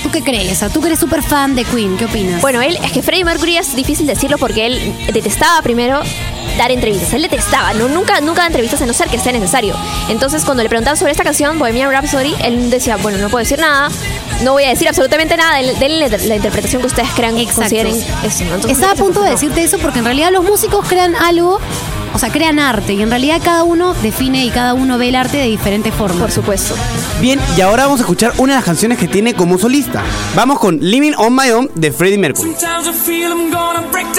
¿tú 0.03 0.11
qué 0.11 0.23
crees? 0.23 0.61
Tú 0.73 0.81
que 0.81 0.89
eres 0.89 0.99
súper 1.01 1.23
fan 1.23 1.55
de 1.55 1.65
Queen, 1.65 1.97
¿qué 1.97 2.05
opinas? 2.07 2.41
Bueno, 2.41 2.61
él, 2.63 2.79
es 2.83 2.93
que 2.93 3.03
Freddie 3.03 3.25
Mercury 3.25 3.57
es 3.57 3.75
difícil 3.75 4.07
decirlo 4.07 4.39
porque 4.39 4.67
él 4.67 4.95
detestaba 5.13 5.61
primero 5.63 6.01
dar 6.59 6.71
entrevistas. 6.71 7.13
Él 7.15 7.23
detestaba, 7.23 7.73
no, 7.75 7.89
nunca, 7.89 8.21
nunca 8.21 8.43
da 8.43 8.47
entrevistas 8.49 8.83
a 8.83 8.87
no 8.87 8.93
ser 8.93 9.09
que 9.09 9.19
sea 9.19 9.33
necesario. 9.33 9.75
Entonces, 10.09 10.45
cuando 10.45 10.63
le 10.63 10.69
preguntaban 10.69 10.97
sobre 10.97 11.13
esta 11.13 11.25
canción, 11.25 11.59
Bohemian 11.59 11.91
Rhapsody, 11.91 12.35
él 12.45 12.71
decía, 12.71 12.97
bueno, 12.97 13.19
no 13.19 13.29
puedo 13.29 13.43
decir 13.43 13.59
nada, 13.59 13.89
no 14.43 14.53
voy 14.53 14.65
a 14.65 14.69
decir 14.71 14.89
absolutamente 14.89 15.37
nada, 15.37 15.57
den- 15.59 15.79
denle 15.79 16.09
la, 16.09 16.37
interpretación 16.37 16.81
que 16.83 16.89
ustedes 16.89 17.09
crean, 17.15 17.37
Exacto. 17.39 17.61
consideren 17.61 17.95
eso. 17.97 18.45
¿no? 18.45 18.55
Entonces, 18.57 18.73
Estaba 18.73 18.93
a 18.93 18.97
punto 18.97 19.23
de 19.23 19.31
decirte 19.31 19.63
eso 19.63 19.79
porque 19.79 20.01
en 20.01 20.05
realidad 20.07 20.31
los 20.33 20.45
músicos 20.45 20.87
crean 20.89 21.15
algo, 21.17 21.61
o 22.13 22.19
sea, 22.19 22.31
crean 22.31 22.59
arte 22.59 22.95
y 22.95 23.03
en 23.03 23.11
realidad 23.11 23.41
cada 23.43 23.65
uno 23.65 23.95
define 23.95 24.45
y 24.45 24.51
cada 24.51 24.75
uno 24.75 24.99
ve 24.99 25.09
el 25.09 25.17
arte 25.17 25.37
de 25.37 25.47
diferente 25.47 25.93
forma. 25.93 26.21
Por 26.21 26.31
supuesto. 26.31 26.75
Bien, 27.21 27.41
y 27.57 27.61
ahora 27.61 27.85
vamos 27.85 28.01
a 28.01 28.03
escuchar 28.03 28.33
una 28.39 28.55
de 28.55 28.59
las 28.59 28.65
canciones 28.65 28.99
que 28.99 29.09
tiene 29.09 29.35
como 29.35 29.59
solista. 29.59 30.03
Vamos 30.35 30.59
con 30.59 30.79
Living 30.81 31.13
on 31.17 31.35
My 31.35 31.51
Own 31.51 31.71
de 31.75 31.93
Freddie 31.93 32.19
Mercury. 32.19 32.55
Sometimes 32.59 32.89
I 32.89 32.93
feel 32.93 33.31
I'm 33.31 33.51
gonna 33.51 33.87
break 33.91 34.11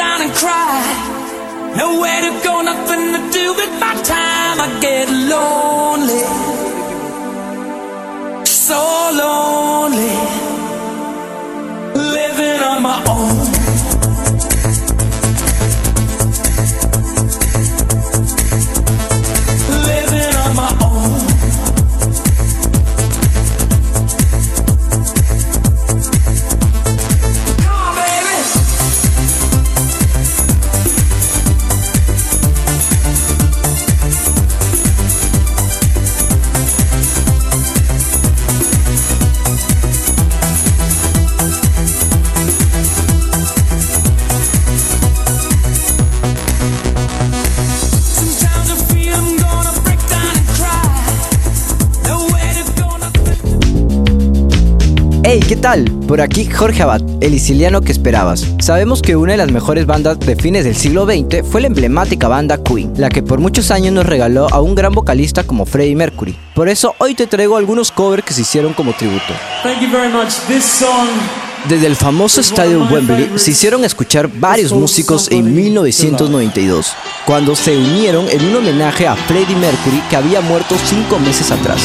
Por 56.12 56.19
aquí 56.19 56.43
Jorge 56.43 56.84
Abad, 56.84 57.00
el 57.21 57.32
siciliano 57.32 57.80
que 57.80 57.93
esperabas. 57.93 58.45
Sabemos 58.60 59.02
que 59.02 59.15
una 59.15 59.32
de 59.32 59.38
las 59.38 59.50
mejores 59.50 59.86
bandas 59.86 60.19
de 60.19 60.36
fines 60.36 60.65
del 60.65 60.76
siglo 60.76 61.06
XX 61.06 61.41
fue 61.50 61.62
la 61.62 61.67
emblemática 61.67 62.28
banda 62.28 62.62
Queen, 62.62 62.91
la 62.97 63.08
que 63.08 63.24
por 63.24 63.39
muchos 63.39 63.71
años 63.71 63.93
nos 63.93 64.06
regaló 64.06 64.50
a 64.52 64.60
un 64.60 64.76
gran 64.76 64.91
vocalista 64.91 65.45
como 65.45 65.65
Freddie 65.65 65.95
Mercury. 65.95 66.38
Por 66.54 66.67
eso 66.67 66.95
hoy 66.97 67.15
te 67.15 67.28
traigo 67.28 67.56
algunos 67.56 67.93
covers 67.93 68.26
que 68.26 68.34
se 68.34 68.41
hicieron 68.41 68.74
como 68.74 68.91
tributo. 68.91 69.34
Thank 69.63 69.80
you 69.80 69.89
very 69.89 70.12
much. 70.12 70.34
This 70.50 70.65
song 70.65 71.08
Desde 71.69 71.88
el 71.88 71.95
famoso 71.95 72.41
estadio 72.41 72.86
Wembley 72.91 73.30
se 73.38 73.52
hicieron 73.52 73.86
escuchar 73.86 74.28
varios 74.28 74.74
músicos 74.74 75.32
en 75.32 75.56
1992, 75.56 76.91
cuando 77.26 77.56
se 77.56 77.78
unieron 77.78 78.28
en 78.30 78.47
un 78.47 78.58
homenaje 78.58 79.08
a 79.08 79.15
Freddie 79.15 79.56
Mercury 79.56 80.02
que 80.10 80.17
había 80.17 80.41
muerto 80.41 80.76
cinco 80.84 81.19
meses 81.19 81.50
atrás. 81.52 81.80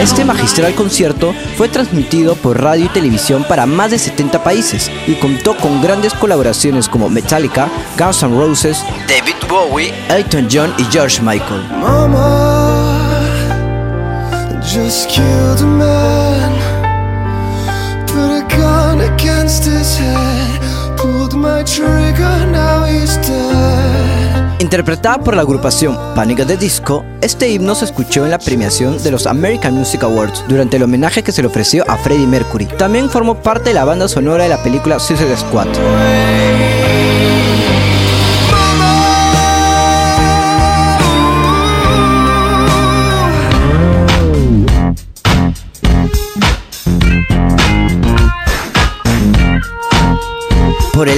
Este 0.00 0.24
magistral 0.24 0.74
concierto 0.74 1.32
fue 1.56 1.68
transmitido 1.68 2.34
por 2.34 2.60
radio 2.60 2.86
y 2.86 2.88
televisión 2.88 3.44
para 3.48 3.66
más 3.66 3.92
de 3.92 3.98
70 3.98 4.42
países 4.42 4.90
y 5.06 5.14
contó 5.14 5.56
con 5.56 5.80
grandes 5.80 6.12
colaboraciones 6.14 6.88
como 6.88 7.08
Metallica, 7.08 7.68
Guns 7.96 8.22
N' 8.24 8.36
Roses, 8.36 8.84
David 9.08 9.36
Bowie, 9.48 9.94
Elton 10.08 10.48
John 10.50 10.74
y 10.76 10.84
George 10.90 11.22
Michael. 11.22 11.62
Mama 11.80 12.82
just 14.62 15.10
Interpretada 24.58 25.18
por 25.18 25.34
la 25.34 25.42
agrupación 25.42 25.98
Panic! 26.14 26.40
at 26.40 26.46
the 26.46 26.56
Disco, 26.56 27.04
este 27.20 27.50
himno 27.50 27.74
se 27.74 27.84
escuchó 27.84 28.24
en 28.24 28.30
la 28.30 28.38
premiación 28.38 29.02
de 29.02 29.10
los 29.10 29.26
American 29.26 29.74
Music 29.74 30.04
Awards 30.04 30.44
durante 30.48 30.76
el 30.76 30.84
homenaje 30.84 31.22
que 31.22 31.32
se 31.32 31.42
le 31.42 31.48
ofreció 31.48 31.84
a 31.90 31.96
Freddie 31.96 32.26
Mercury. 32.26 32.66
También 32.66 33.10
formó 33.10 33.34
parte 33.34 33.70
de 33.70 33.74
la 33.74 33.84
banda 33.84 34.08
sonora 34.08 34.44
de 34.44 34.50
la 34.50 34.62
película 34.62 34.98
Suicide 34.98 35.36
Squad. 35.36 35.68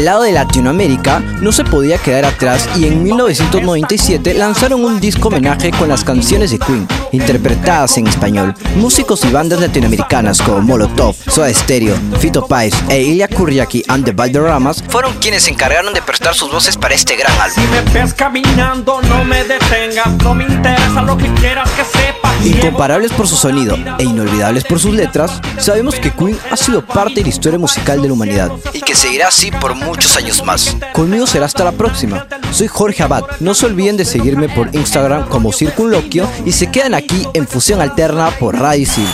Por 0.04 0.10
el 0.10 0.16
lado 0.16 0.24
de 0.24 0.32
Latinoamérica, 0.32 1.20
no 1.40 1.50
se 1.50 1.64
podía 1.64 1.96
quedar 1.96 2.26
atrás 2.26 2.68
y 2.76 2.86
en 2.86 3.02
1997 3.02 4.34
lanzaron 4.34 4.84
un 4.84 5.00
disco 5.00 5.28
homenaje 5.28 5.70
con 5.70 5.88
las 5.88 6.04
canciones 6.04 6.50
de 6.50 6.58
Queen, 6.58 6.86
interpretadas 7.12 7.96
en 7.96 8.06
español. 8.06 8.52
Músicos 8.76 9.24
y 9.24 9.30
bandas 9.30 9.60
latinoamericanas 9.60 10.42
como 10.42 10.60
Molotov, 10.60 11.16
Soda 11.30 11.50
Stereo, 11.54 11.96
Fito 12.18 12.46
Páez 12.46 12.74
e 12.90 13.00
Ilya 13.00 13.28
Kurriaki 13.28 13.82
and 13.88 14.04
the 14.04 14.12
Valderramas 14.12 14.84
fueron 14.90 15.14
quienes 15.20 15.44
se 15.44 15.52
encargaron 15.52 15.94
de 15.94 16.02
prestar 16.02 16.34
sus 16.34 16.52
voces 16.52 16.76
para 16.76 16.94
este 16.94 17.16
gran 17.16 17.32
álbum. 17.40 17.64
Si 17.64 17.70
me 17.70 17.80
ves 17.98 18.12
caminando, 18.12 19.00
no 19.00 19.24
me 19.24 19.42
detengas. 19.44 20.22
No 20.22 20.34
me 20.34 20.44
interesa 20.44 21.00
lo 21.00 21.16
que 21.16 21.32
quieras 21.32 21.70
que 21.70 21.84
sepas. 21.84 22.44
Incomparables 22.44 23.10
por 23.12 23.26
su 23.26 23.36
sonido 23.36 23.78
e 23.98 24.04
inolvidables 24.04 24.64
por 24.64 24.78
sus 24.78 24.94
letras, 24.94 25.40
sabemos 25.58 25.94
que 25.94 26.10
Queen 26.10 26.38
ha 26.50 26.58
sido 26.58 26.84
parte 26.84 27.14
de 27.14 27.22
la 27.22 27.28
historia 27.28 27.58
musical 27.58 28.02
de 28.02 28.08
la 28.08 28.12
humanidad 28.12 28.52
y 28.74 28.82
que 28.94 29.00
seguirá 29.00 29.26
así 29.26 29.50
por 29.50 29.74
muchos 29.74 30.16
años 30.16 30.44
más. 30.44 30.76
Conmigo 30.92 31.26
será 31.26 31.46
hasta 31.46 31.64
la 31.64 31.72
próxima. 31.72 32.28
Soy 32.52 32.68
Jorge 32.68 33.02
Abad. 33.02 33.24
No 33.40 33.52
se 33.52 33.66
olviden 33.66 33.96
de 33.96 34.04
seguirme 34.04 34.48
por 34.48 34.72
Instagram 34.72 35.28
como 35.28 35.52
Circunloquio 35.52 36.28
y 36.44 36.52
se 36.52 36.70
quedan 36.70 36.94
aquí 36.94 37.26
en 37.34 37.48
Fusión 37.48 37.80
Alterna 37.80 38.30
por 38.38 38.56
Radio 38.56 38.82
Isil. 38.82 39.08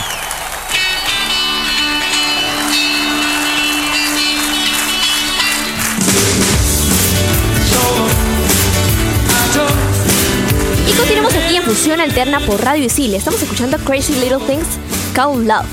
Y 10.86 10.92
continuamos 10.92 11.34
aquí 11.34 11.56
en 11.56 11.62
Fusión 11.62 12.00
Alterna 12.02 12.40
por 12.40 12.62
Radio 12.62 12.84
Isil. 12.84 13.14
Estamos 13.14 13.40
escuchando 13.40 13.78
Crazy 13.78 14.12
Little 14.16 14.44
Things 14.46 14.66
Called 15.14 15.46
Love. 15.46 15.66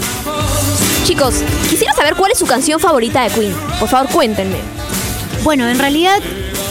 Chicos, 1.03 1.35
quisiera 1.69 1.93
saber 1.93 2.15
cuál 2.15 2.31
es 2.31 2.39
su 2.39 2.45
canción 2.45 2.79
favorita 2.79 3.23
de 3.23 3.29
Queen. 3.31 3.66
Por 3.79 3.89
favor, 3.89 4.09
cuéntenme. 4.09 4.57
Bueno, 5.43 5.67
en 5.69 5.77
realidad, 5.77 6.19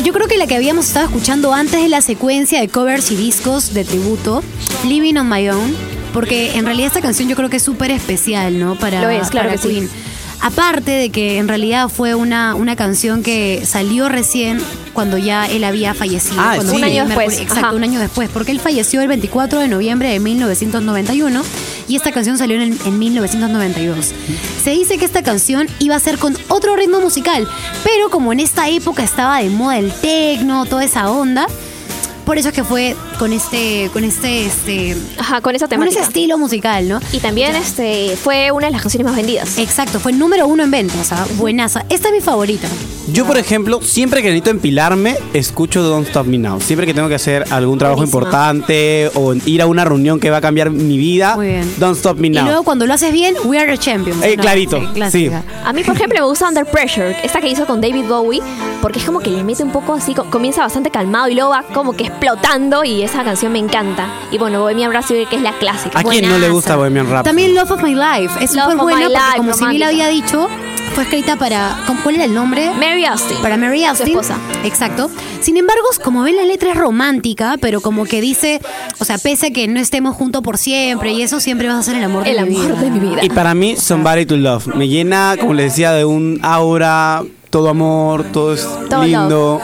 yo 0.03 0.13
creo 0.13 0.27
que 0.27 0.37
la 0.37 0.47
que 0.47 0.57
habíamos 0.57 0.87
estado 0.87 1.07
escuchando 1.07 1.55
antes 1.55 1.81
de 1.81 1.89
la 1.89 2.01
secuencia 2.01 2.61
de 2.61 2.69
covers 2.69 3.11
y 3.11 3.17
discos 3.17 3.73
de 3.73 3.85
tributo, 3.85 4.43
Living 4.85 5.15
on 5.17 5.29
My 5.29 5.49
Own, 5.49 5.75
porque 6.13 6.57
en 6.57 6.65
realidad 6.65 6.89
esta 6.89 7.01
canción 7.01 7.29
yo 7.29 7.37
creo 7.37 7.49
que 7.49 7.59
es 7.59 7.63
súper 7.63 7.91
especial, 7.91 8.59
¿no? 8.59 8.75
Para, 8.75 9.03
Lo 9.03 9.09
es, 9.09 9.31
claro 9.31 9.51
para 9.51 9.61
que 9.61 9.69
sí. 9.69 9.89
Aparte 10.41 10.91
de 10.93 11.11
que 11.11 11.39
en 11.39 11.49
realidad 11.49 11.89
fue 11.89 12.15
una, 12.15 12.55
una 12.55 12.77
canción 12.77 13.23
que 13.23 13.63
salió 13.67 14.09
recién 14.09 14.61
cuando 14.93 15.19
ya 15.19 15.47
él 15.47 15.65
había 15.65 15.93
fallecido. 15.93 16.37
Ah, 16.41 16.53
cuando 16.55 16.73
sí. 16.73 16.79
Un 16.79 16.85
año 16.85 17.07
después, 17.07 17.29
Mercury- 17.29 17.43
Exacto, 17.43 17.67
ajá. 17.67 17.75
un 17.77 17.83
año 17.83 18.01
después, 18.01 18.29
porque 18.33 18.53
él 18.53 18.61
falleció 18.61 19.01
el 19.03 19.09
24 19.09 19.59
de 19.61 19.69
noviembre 19.69 20.09
de 20.11 20.21
1991 20.21 21.43
y 21.89 21.97
esta 21.97 22.13
canción 22.13 22.39
salió 22.39 22.61
en, 22.61 22.79
en 22.85 22.99
1992. 22.99 24.13
Se 24.63 24.71
dice 24.71 24.99
que 24.99 25.05
esta 25.05 25.23
canción 25.23 25.69
iba 25.81 25.97
a 25.97 26.01
ser 26.01 26.19
con 26.19 26.37
otro 26.49 26.77
ritmo 26.77 27.01
musical, 27.01 27.47
pero 27.85 28.09
como 28.11 28.33
en 28.33 28.41
esta 28.41 28.69
época 28.69 29.03
estaba 29.03 29.39
de 29.43 29.51
moda 29.51 29.79
el 29.79 29.93
tecno, 29.93 30.65
toda 30.67 30.85
esa 30.85 31.11
onda, 31.11 31.47
por 32.27 32.37
eso 32.37 32.49
es 32.51 32.55
que 32.55 32.65
fue 32.65 32.95
con 33.19 33.33
este, 33.33 33.89
con 33.95 34.05
este, 34.05 34.45
este, 34.45 34.95
Ajá, 35.19 35.41
con 35.41 35.55
esa 35.57 35.67
con 35.69 35.75
ese 35.83 35.91
temática. 35.95 36.03
estilo 36.03 36.37
musical, 36.37 36.87
¿no? 36.89 37.01
Y 37.13 37.21
también 37.21 37.57
este 37.57 38.17
fue 38.23 38.51
una 38.51 38.67
de 38.67 38.73
las 38.73 38.83
canciones 38.83 39.07
más 39.07 39.17
vendidas. 39.17 39.57
Exacto, 39.59 39.99
fue 40.01 40.13
número 40.13 40.47
uno 40.47 40.63
en 40.65 40.71
ventas, 40.71 40.99
o 41.01 41.05
sea, 41.05 41.25
buenaza. 41.39 41.85
Esta 41.89 42.09
es 42.09 42.15
mi 42.15 42.21
favorita. 42.21 42.69
Yo, 43.13 43.25
por 43.25 43.39
ejemplo, 43.39 43.81
siempre 43.83 44.21
que 44.21 44.29
necesito 44.29 44.51
empilarme, 44.51 45.17
escucho 45.33 45.81
Don't 45.81 46.09
Stop 46.09 46.27
Me 46.27 46.39
Now. 46.39 46.61
Siempre 46.61 46.87
que 46.87 46.93
tengo 46.93 47.09
que 47.09 47.15
hacer 47.15 47.45
algún 47.51 47.79
trabajo 47.79 47.99
Buenísima. 48.01 48.19
importante 48.21 49.11
o 49.15 49.33
ir 49.47 49.63
a 49.63 49.67
una 49.67 49.85
reunión 49.85 50.19
que 50.19 50.29
va 50.29 50.39
a 50.39 50.41
cambiar 50.41 50.71
mi 50.71 50.99
vida, 50.99 51.37
Muy 51.37 51.47
bien. 51.47 51.73
Don't 51.79 51.97
Stop 51.97 52.19
Me 52.19 52.27
Y 52.27 52.31
Now. 52.31 52.45
luego 52.47 52.63
cuando 52.65 52.85
lo 52.85 52.93
haces 52.95 53.13
bien, 53.13 53.37
We 53.45 53.61
Are 53.61 53.71
the 53.71 53.79
Champions. 53.79 54.21
Eh, 54.25 54.35
¿no? 54.37 54.43
clarito, 54.43 54.81
clásica. 54.93 55.45
A 55.65 55.73
mí, 55.73 55.85
por 55.85 55.95
ejemplo, 55.95 56.19
me 56.21 56.27
gusta 56.27 56.49
Under 56.49 56.67
Pressure, 56.67 57.17
esta 57.23 57.41
que 57.41 57.49
hizo 57.49 57.65
con 57.65 57.81
David 57.81 58.07
Bowie, 58.09 58.41
porque 58.83 58.99
es 58.99 59.05
como 59.05 59.21
que 59.21 59.31
le 59.31 59.45
mete 59.45 59.63
un 59.63 59.71
poco 59.71 59.95
así, 59.95 60.13
co- 60.13 60.25
comienza 60.29 60.63
bastante 60.63 60.91
calmado 60.91 61.29
y 61.29 61.35
luego 61.35 61.51
va 61.51 61.63
como 61.73 61.93
que 61.93 62.11
explotando 62.21 62.83
y 62.85 63.03
esa 63.03 63.23
canción 63.25 63.53
me 63.53 63.59
encanta. 63.59 64.09
Y 64.33 64.39
bueno, 64.39 64.61
Bohemian 64.63 64.93
Rhapsody, 64.93 65.27
que 65.27 65.37
es 65.37 65.43
la 65.43 65.53
clásica. 65.53 65.99
¿A 66.01 66.03
quién 66.03 66.29
no 66.29 66.39
le 66.39 66.49
gusta 66.49 66.77
Bohemian 66.77 67.07
Rhapsody? 67.07 67.25
También 67.25 67.55
Love 67.55 67.71
of 67.73 67.83
My 67.83 67.95
Life. 67.95 68.43
Es 68.43 68.55
Love 68.55 68.65
súper 68.73 68.77
buena 68.79 69.01
porque 69.01 69.13
Life, 69.15 69.37
como 69.37 69.53
romántica. 69.53 69.87
había 69.89 70.09
dicho, 70.09 70.49
fue 70.95 71.05
escrita 71.05 71.37
para... 71.37 71.77
¿con- 71.87 71.97
¿Cuál 71.99 72.17
era 72.17 72.25
el 72.25 72.35
nombre? 72.35 72.71
Mary 72.79 73.05
Austin. 73.05 73.37
Para 73.43 73.57
Mary 73.57 73.83
Su 73.83 73.89
Austin. 73.89 74.09
esposa. 74.09 74.39
Exacto. 74.65 75.11
Sin 75.41 75.57
embargo, 75.57 75.83
como 76.03 76.23
ven, 76.23 76.37
la 76.37 76.45
letra 76.45 76.71
es 76.73 76.77
romántica, 76.77 77.57
pero 77.61 77.81
como 77.81 78.05
que 78.05 78.21
dice, 78.21 78.61
o 78.99 79.05
sea, 79.05 79.19
pese 79.19 79.49
a 79.49 79.51
que 79.51 79.69
no 79.69 79.79
estemos 79.79 80.17
juntos 80.17 80.43
por 80.43 80.57
siempre 80.59 81.13
y 81.13 81.23
eso, 81.23 81.39
siempre 81.41 81.69
vas 81.69 81.77
a 81.79 81.83
ser 81.83 81.97
el 81.97 82.05
amor 82.05 82.25
de 82.25 82.31
El 82.33 82.47
mi 82.49 82.57
amor 82.57 82.73
vida. 82.73 82.81
de 82.83 82.91
mi 82.91 82.99
vida. 83.01 83.25
Y 83.25 83.29
para 83.31 83.55
mí, 83.55 83.77
Somebody 83.77 84.27
to 84.27 84.37
Love. 84.37 84.69
Me 84.75 84.89
llena, 84.89 85.37
como 85.39 85.55
les 85.55 85.73
decía, 85.73 85.93
de 85.93 86.05
un 86.05 86.41
aura, 86.43 87.23
todo 87.51 87.69
amor, 87.69 88.25
todo 88.33 88.55
es 88.55 88.67
Todo 88.89 89.05
lindo. 89.05 89.61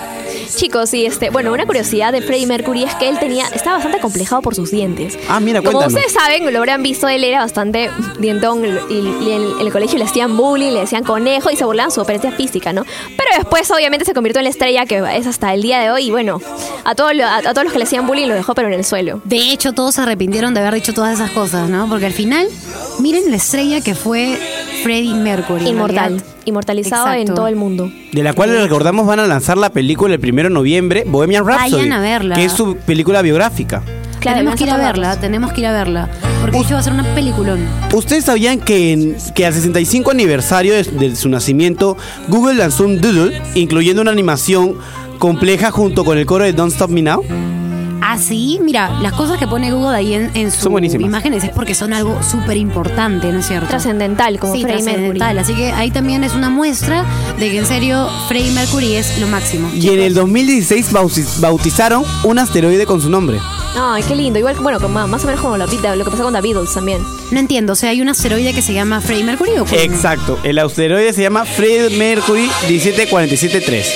Chicos, 0.57 0.93
y 0.95 1.07
este, 1.07 1.31
bueno, 1.31 1.53
una 1.53 1.67
curiosidad 1.67 2.13
de 2.13 2.23
Freddie 2.23 2.47
Mercury 2.47 2.85
es 2.85 2.95
que 2.97 3.09
él 3.09 3.19
tenía, 3.19 3.47
estaba 3.49 3.77
bastante 3.77 3.99
complejado 4.01 4.43
por 4.43 4.55
sus 4.55 4.71
dientes. 4.71 5.19
Ah, 5.29 5.41
mira, 5.41 5.61
Como 5.61 5.73
cuéntanos. 5.79 5.95
ustedes 5.95 6.13
saben, 6.13 6.51
lo 6.53 6.59
habrán 6.59 6.83
visto, 6.83 7.09
él 7.09 7.25
era 7.25 7.41
bastante 7.41 7.91
dientón 8.19 8.65
y, 8.65 8.95
y 8.95 9.33
en 9.33 9.61
el 9.61 9.73
colegio 9.73 9.99
le 9.99 10.05
hacían 10.05 10.37
bullying, 10.37 10.73
le 10.73 10.81
decían 10.81 11.05
conejo 11.05 11.51
y 11.51 11.57
se 11.57 11.65
burlaban 11.65 11.91
su 11.91 12.01
apariencia 12.01 12.33
física, 12.33 12.73
¿no? 12.73 12.85
Pero 13.17 13.31
después 13.39 13.71
obviamente 13.71 14.05
se 14.05 14.15
convirtió 14.15 14.41
en 14.41 14.45
la 14.45 14.51
estrella 14.51 14.87
que 14.87 15.03
es 15.17 15.27
hasta 15.27 15.53
el 15.55 15.63
día 15.63 15.81
de 15.81 15.91
hoy 15.91 16.07
y 16.07 16.11
bueno, 16.11 16.41
a, 16.85 16.95
todos 16.95 17.15
lo- 17.15 17.25
a, 17.27 17.37
a 17.39 17.43
todos 17.43 17.65
los 17.65 17.73
que 17.73 17.79
le 17.79 17.85
hacían 17.85 18.07
bullying 18.07 18.27
lo 18.29 18.35
dejó 18.35 18.55
pero 18.55 18.69
en 18.69 18.75
el 18.75 18.85
suelo. 18.85 19.21
De 19.25 19.53
hecho, 19.53 19.73
todos 19.73 19.95
se 19.95 20.03
arrepintieron 20.03 20.55
de 20.55 20.61
haber 20.61 20.75
dicho 20.75 20.93
todas 20.93 21.15
esas 21.15 21.31
cosas, 21.31 21.69
¿no? 21.71 21.89
Porque 21.89 22.07
al 22.07 22.13
final, 22.13 22.47
miren 22.99 23.31
la 23.31 23.37
estrella 23.37 23.81
que 23.81 23.95
fue 23.95 24.39
Freddie 24.83 25.15
Mercury. 25.15 25.69
Inmortal, 25.69 26.09
realidad. 26.19 26.25
inmortalizado 26.45 27.13
en 27.13 27.27
todo 27.27 27.47
el 27.49 27.57
mundo. 27.57 27.91
De 28.13 28.23
la 28.23 28.33
cual 28.33 28.53
les 28.53 28.63
recordamos 28.63 29.07
van 29.07 29.21
a 29.21 29.27
lanzar 29.27 29.57
la 29.59 29.71
película 29.71 30.15
el 30.15 30.21
primero 30.21 30.49
de 30.49 30.55
noviembre, 30.55 31.05
Bohemian 31.07 31.47
Rhapsody. 31.47 31.73
Vayan 31.73 31.93
a 31.93 32.01
verla. 32.01 32.35
Que 32.37 32.45
es 32.45 32.53
su 32.53 32.77
película 32.77 33.23
biográfica. 33.23 33.83
Claro, 34.21 34.39
tenemos 34.39 34.57
que 34.59 34.65
ir 34.65 34.71
a 34.71 34.77
verla, 34.77 35.17
tenemos 35.19 35.53
que 35.53 35.61
ir 35.63 35.67
a 35.67 35.73
verla. 35.73 36.09
Porque 36.41 36.59
hecho 36.59 36.75
va 36.75 36.81
a 36.81 36.83
ser 36.83 36.93
una 36.93 37.15
peliculón. 37.15 37.61
¿Ustedes 37.93 38.25
sabían 38.25 38.61
que, 38.61 38.93
en- 38.93 39.17
que 39.35 39.47
al 39.47 39.53
65 39.53 40.11
aniversario 40.13 40.75
de, 40.75 40.85
de 40.85 41.17
su 41.17 41.29
nacimiento, 41.29 41.97
Google 42.29 42.55
lanzó 42.55 42.85
un 42.85 43.01
doodle, 43.01 43.41
incluyendo 43.57 44.01
una 44.03 44.13
animación 44.13 44.77
compleja 45.19 45.71
junto 45.73 46.05
con 46.05 46.19
el 46.19 46.27
coro 46.27 46.45
de 46.45 46.53
Don't 46.53 46.73
Stop 46.73 46.91
Me 46.91 47.03
Now? 47.03 47.25
¿Ah, 48.13 48.19
Ah, 48.59 48.63
mira, 48.63 48.99
las 49.01 49.13
cosas 49.15 49.39
que 49.39 49.47
pone 49.47 49.73
Google 49.73 49.97
ahí 49.97 50.15
en, 50.15 50.31
en 50.35 50.51
sus 50.51 50.65
imágenes 51.01 51.45
es 51.45 51.51
porque 51.51 51.75
son 51.75 51.93
algo 51.93 52.19
súper 52.23 52.57
importante, 52.57 53.33
¿no 53.33 53.39
es 53.41 53.47
cierto? 53.47 53.69
Trascendental, 53.69 54.39
como 54.39 54.53
sí, 54.55 54.63
Freddie 54.63 54.83
Mercury. 54.85 55.19
trascendental. 55.19 55.39
Así 55.39 55.55
que 55.55 55.73
ahí 55.73 55.91
también 55.91 56.23
es 56.25 56.35
una 56.35 56.51
muestra 56.51 57.05
de 57.39 57.51
que 57.51 57.59
en 57.59 57.67
serio 57.67 58.09
Freddie 58.29 58.51
Mercury 58.53 58.95
es 58.97 59.19
lo 59.19 59.27
máximo. 59.29 59.71
Y 59.75 59.89
en 59.89 60.01
el 60.01 60.15
2016 60.15 60.93
bauti- 60.93 61.41
bautizaron 61.41 62.05
un 62.25 62.39
asteroide 62.39 62.85
con 62.87 63.01
su 63.01 63.09
nombre. 63.09 63.39
Ay, 63.75 64.03
qué 64.07 64.15
lindo. 64.15 64.39
Igual, 64.39 64.57
bueno, 64.61 64.79
como- 64.81 65.07
más 65.09 65.23
o 65.25 65.27
menos 65.27 65.41
como 65.41 65.57
lo, 65.57 65.67
lo 65.67 66.05
que 66.05 66.11
pasa 66.11 66.23
con 66.23 66.35
The 66.35 66.41
Beatles 66.43 66.75
también. 66.75 67.03
No 67.31 67.41
entiendo, 67.41 67.73
o 67.73 67.77
sea, 67.77 67.91
hay 67.91 68.03
un 68.03 68.09
asteroide 68.11 68.53
que 68.53 68.61
se 68.63 68.75
llama 68.75 69.01
Freddie 69.01 69.25
Mercury 69.25 69.53
o 69.59 69.65
cómo? 69.65 69.81
Exacto. 69.81 70.39
El 70.45 70.59
asteroide 70.59 71.13
se 71.15 71.23
llama 71.23 71.45
Fred 71.45 71.93
Mercury 71.97 72.49
17473. 72.69 73.87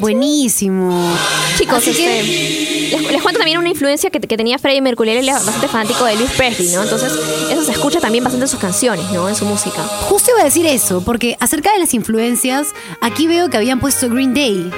Buenísimo. 0.00 1.10
Chicos, 1.56 1.76
Así 1.78 1.92
que- 1.92 2.20
este, 2.20 2.75
les, 2.98 3.12
les 3.12 3.22
cuento 3.22 3.38
también 3.38 3.58
una 3.58 3.68
influencia 3.68 4.10
que, 4.10 4.20
que 4.20 4.36
tenía 4.36 4.58
Freddie 4.58 4.80
Mercury. 4.80 5.10
Él 5.10 5.28
era 5.28 5.34
bastante 5.34 5.68
fanático 5.68 6.04
de 6.04 6.12
Elvis 6.12 6.30
Presley, 6.32 6.68
¿no? 6.70 6.82
Entonces, 6.82 7.12
eso 7.50 7.64
se 7.64 7.72
escucha 7.72 8.00
también 8.00 8.24
bastante 8.24 8.44
en 8.44 8.48
sus 8.48 8.60
canciones, 8.60 9.10
¿no? 9.12 9.28
En 9.28 9.36
su 9.36 9.44
música. 9.44 9.82
Justo 10.08 10.30
iba 10.30 10.40
a 10.40 10.44
decir 10.44 10.66
eso, 10.66 11.02
porque 11.02 11.36
acerca 11.40 11.72
de 11.72 11.78
las 11.78 11.94
influencias, 11.94 12.68
aquí 13.00 13.26
veo 13.26 13.50
que 13.50 13.56
habían 13.56 13.80
puesto 13.80 14.08
Green 14.08 14.34
Day. 14.34 14.70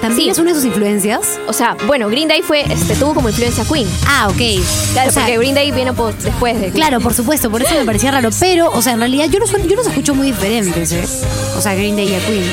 ¿También 0.00 0.26
Sí. 0.26 0.30
es 0.30 0.38
una 0.38 0.50
de 0.50 0.56
sus 0.56 0.64
influencias? 0.64 1.38
O 1.48 1.52
sea, 1.52 1.76
bueno, 1.86 2.08
Green 2.08 2.28
Day 2.28 2.42
fue, 2.42 2.60
este, 2.70 2.94
tuvo 2.96 3.14
como 3.14 3.28
influencia 3.28 3.64
a 3.64 3.66
Queen. 3.66 3.88
Ah, 4.06 4.28
ok. 4.28 4.36
Claro, 4.92 5.08
O 5.08 5.12
sea, 5.12 5.22
porque 5.22 5.38
Green 5.38 5.54
Day 5.54 5.70
vino 5.72 5.94
po- 5.94 6.12
después 6.12 6.54
de 6.54 6.60
Queen. 6.66 6.72
Claro, 6.74 7.00
por 7.00 7.14
supuesto, 7.14 7.50
por 7.50 7.62
eso 7.62 7.74
me 7.74 7.84
parecía 7.84 8.10
raro. 8.10 8.28
Pero, 8.38 8.70
o 8.70 8.82
sea, 8.82 8.92
en 8.92 8.98
realidad 9.00 9.26
yo 9.30 9.38
los, 9.38 9.50
yo 9.50 9.74
los 9.76 9.86
escucho 9.86 10.14
muy 10.14 10.28
diferentes, 10.28 10.92
¿eh? 10.92 11.04
O 11.56 11.60
sea, 11.60 11.74
Green 11.74 11.96
Day 11.96 12.08
y 12.10 12.14
a 12.14 12.18
Queen. 12.26 12.44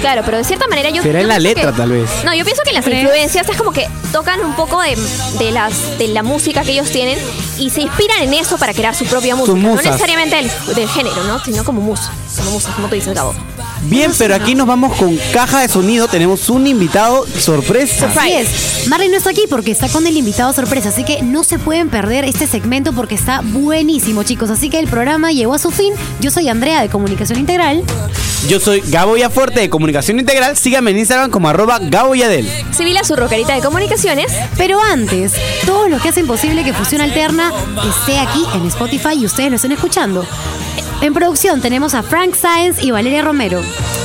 Claro, 0.00 0.22
pero 0.24 0.38
de 0.38 0.44
cierta 0.44 0.66
manera 0.68 0.90
yo. 0.90 1.02
Será 1.02 1.18
yo 1.20 1.22
en 1.22 1.28
la 1.28 1.38
letra, 1.38 1.70
que- 1.70 1.76
tal 1.76 1.90
vez. 1.90 2.08
No, 2.24 2.34
yo 2.34 2.44
pienso 2.44 2.62
que 2.64 2.72
las 2.72 2.84
¿Crees? 2.84 3.02
influencias 3.02 3.48
es 3.48 3.56
como 3.56 3.72
que 3.72 3.86
tocan 4.12 4.40
un 4.40 4.54
poco 4.56 4.80
de, 4.82 4.96
de 5.38 5.50
las 5.52 5.98
de 5.98 6.08
la 6.08 6.22
música 6.22 6.62
que 6.62 6.72
ellos 6.72 6.90
tienen 6.90 7.18
y 7.58 7.70
se 7.70 7.82
inspiran 7.82 8.20
en 8.22 8.34
eso 8.34 8.56
para 8.58 8.72
crear 8.74 8.94
su 8.94 9.04
propia 9.06 9.36
música. 9.36 9.56
No 9.58 9.68
musas. 9.70 9.84
necesariamente 9.86 10.36
del, 10.36 10.50
del 10.74 10.88
género, 10.88 11.22
¿no? 11.24 11.38
Sino 11.44 11.64
como 11.64 11.80
musas. 11.80 12.10
Como 12.36 12.50
musas, 12.52 12.74
como 12.74 12.88
tú 12.88 12.94
dices, 12.94 13.14
Gabo. 13.14 13.34
Bien, 13.82 14.10
pero 14.18 14.34
aquí 14.34 14.54
nos 14.54 14.66
vamos 14.66 14.96
con 14.96 15.16
caja 15.32 15.60
de 15.60 15.68
sonido. 15.68 16.08
Tenemos 16.08 16.48
un 16.50 16.66
invitado 16.66 17.26
sorpresa. 17.38 18.10
Así 18.14 18.32
es. 18.32 18.88
Marley 18.88 19.08
no 19.08 19.16
está 19.16 19.30
aquí 19.30 19.44
porque 19.48 19.70
está 19.70 19.88
con 19.88 20.06
el 20.06 20.16
invitado 20.16 20.52
sorpresa, 20.52 20.88
así 20.88 21.04
que 21.04 21.22
no 21.22 21.44
se 21.44 21.58
pueden 21.58 21.88
perder 21.88 22.24
este 22.24 22.46
segmento 22.46 22.92
porque 22.92 23.14
está 23.14 23.40
buenísimo, 23.42 24.22
chicos. 24.22 24.50
Así 24.50 24.70
que 24.70 24.78
el 24.78 24.88
programa 24.88 25.32
llegó 25.32 25.54
a 25.54 25.58
su 25.58 25.70
fin. 25.70 25.92
Yo 26.20 26.30
soy 26.30 26.48
Andrea 26.48 26.82
de 26.82 26.88
Comunicación 26.88 27.38
Integral. 27.38 27.84
Yo 28.48 28.60
soy 28.60 28.80
Gabo 28.86 29.16
Yafuerte 29.16 29.60
de 29.60 29.68
Comunicación 29.68 30.20
Integral. 30.20 30.56
Síganme 30.56 30.92
en 30.92 30.98
Instagram 30.98 31.30
como 31.30 31.48
arroba 31.48 31.78
Gabo 31.80 32.14
Yadel. 32.14 32.48
Sibila, 32.70 33.02
su 33.02 33.16
rockerita 33.16 33.54
de 33.54 33.60
comunicaciones. 33.60 34.32
Pero 34.56 34.80
antes, 34.80 35.32
todos 35.64 35.90
los 35.90 36.00
que 36.00 36.10
hacen 36.10 36.26
posible 36.28 36.62
que 36.62 36.72
Fusión 36.72 37.00
Alterna 37.00 37.52
esté 37.88 38.18
aquí 38.18 38.44
en 38.54 38.66
Spotify 38.66 39.14
y 39.18 39.26
ustedes 39.26 39.50
lo 39.50 39.56
estén 39.56 39.72
escuchando. 39.72 40.24
En 41.06 41.14
producción 41.14 41.60
tenemos 41.60 41.94
a 41.94 42.02
Frank 42.02 42.34
Sáenz 42.34 42.82
y 42.82 42.90
Valeria 42.90 43.22
Romero. 43.22 43.60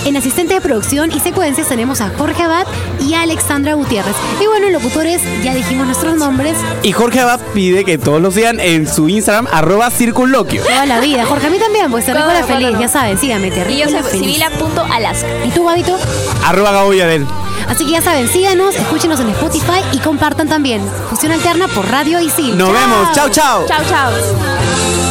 En 0.06 0.16
asistente 0.18 0.54
de 0.54 0.62
producción 0.62 1.12
y 1.12 1.20
secuencias 1.20 1.68
tenemos 1.68 2.00
a 2.00 2.12
Jorge 2.16 2.44
Abad 2.44 2.68
y 3.00 3.16
a 3.16 3.24
Alexandra 3.24 3.74
Gutiérrez. 3.74 4.16
Y 4.40 4.46
bueno, 4.46 4.68
en 4.68 4.74
locutores 4.74 5.20
ya 5.44 5.56
dijimos 5.56 5.88
nuestros 5.88 6.16
nombres 6.18 6.56
Y 6.84 6.92
Jorge 6.92 7.22
Abad 7.22 7.40
pide 7.56 7.86
que 7.86 7.98
todos 7.98 8.22
lo 8.22 8.30
sigan 8.30 8.60
en 8.60 8.88
su 8.88 9.10
Instagram 9.10 9.48
arroba 9.52 9.90
circunloquio. 9.90 10.62
toda 10.62 10.86
la 10.86 11.00
vida. 11.00 11.26
Jorge, 11.26 11.48
a 11.48 11.50
mí 11.50 11.58
también, 11.58 11.90
pues 11.90 12.06
te 12.06 12.14
la 12.14 12.44
feliz, 12.44 12.78
ya 12.80 12.88
saben, 12.88 13.18
síganme, 13.18 13.50
te 13.50 13.72
Y 13.72 13.78
yo 13.80 13.90
soy. 13.90 14.04
Sibila.alaska. 14.20 15.28
¿Y 15.44 15.50
tú, 15.50 15.66
Gabito? 15.66 15.98
Arroba 16.46 16.72
Gabo 16.72 16.94
Yadel. 16.94 17.26
Así 17.68 17.84
que 17.84 17.94
ya 17.94 18.04
saben, 18.04 18.28
síganos, 18.28 18.76
escúchenos 18.76 19.20
en 19.22 19.30
Spotify 19.30 19.82
y 19.92 19.98
compartan 19.98 20.48
también. 20.48 20.88
Fusión 21.10 21.32
Alterna 21.32 21.68
por 21.68 21.90
Radio 21.90 22.20
Isil. 22.20 22.56
Nos 22.56 22.72
vemos. 22.72 23.12
Chao, 23.14 23.30
chao. 23.30 23.66
Chao, 23.66 23.84
chao. 23.90 25.11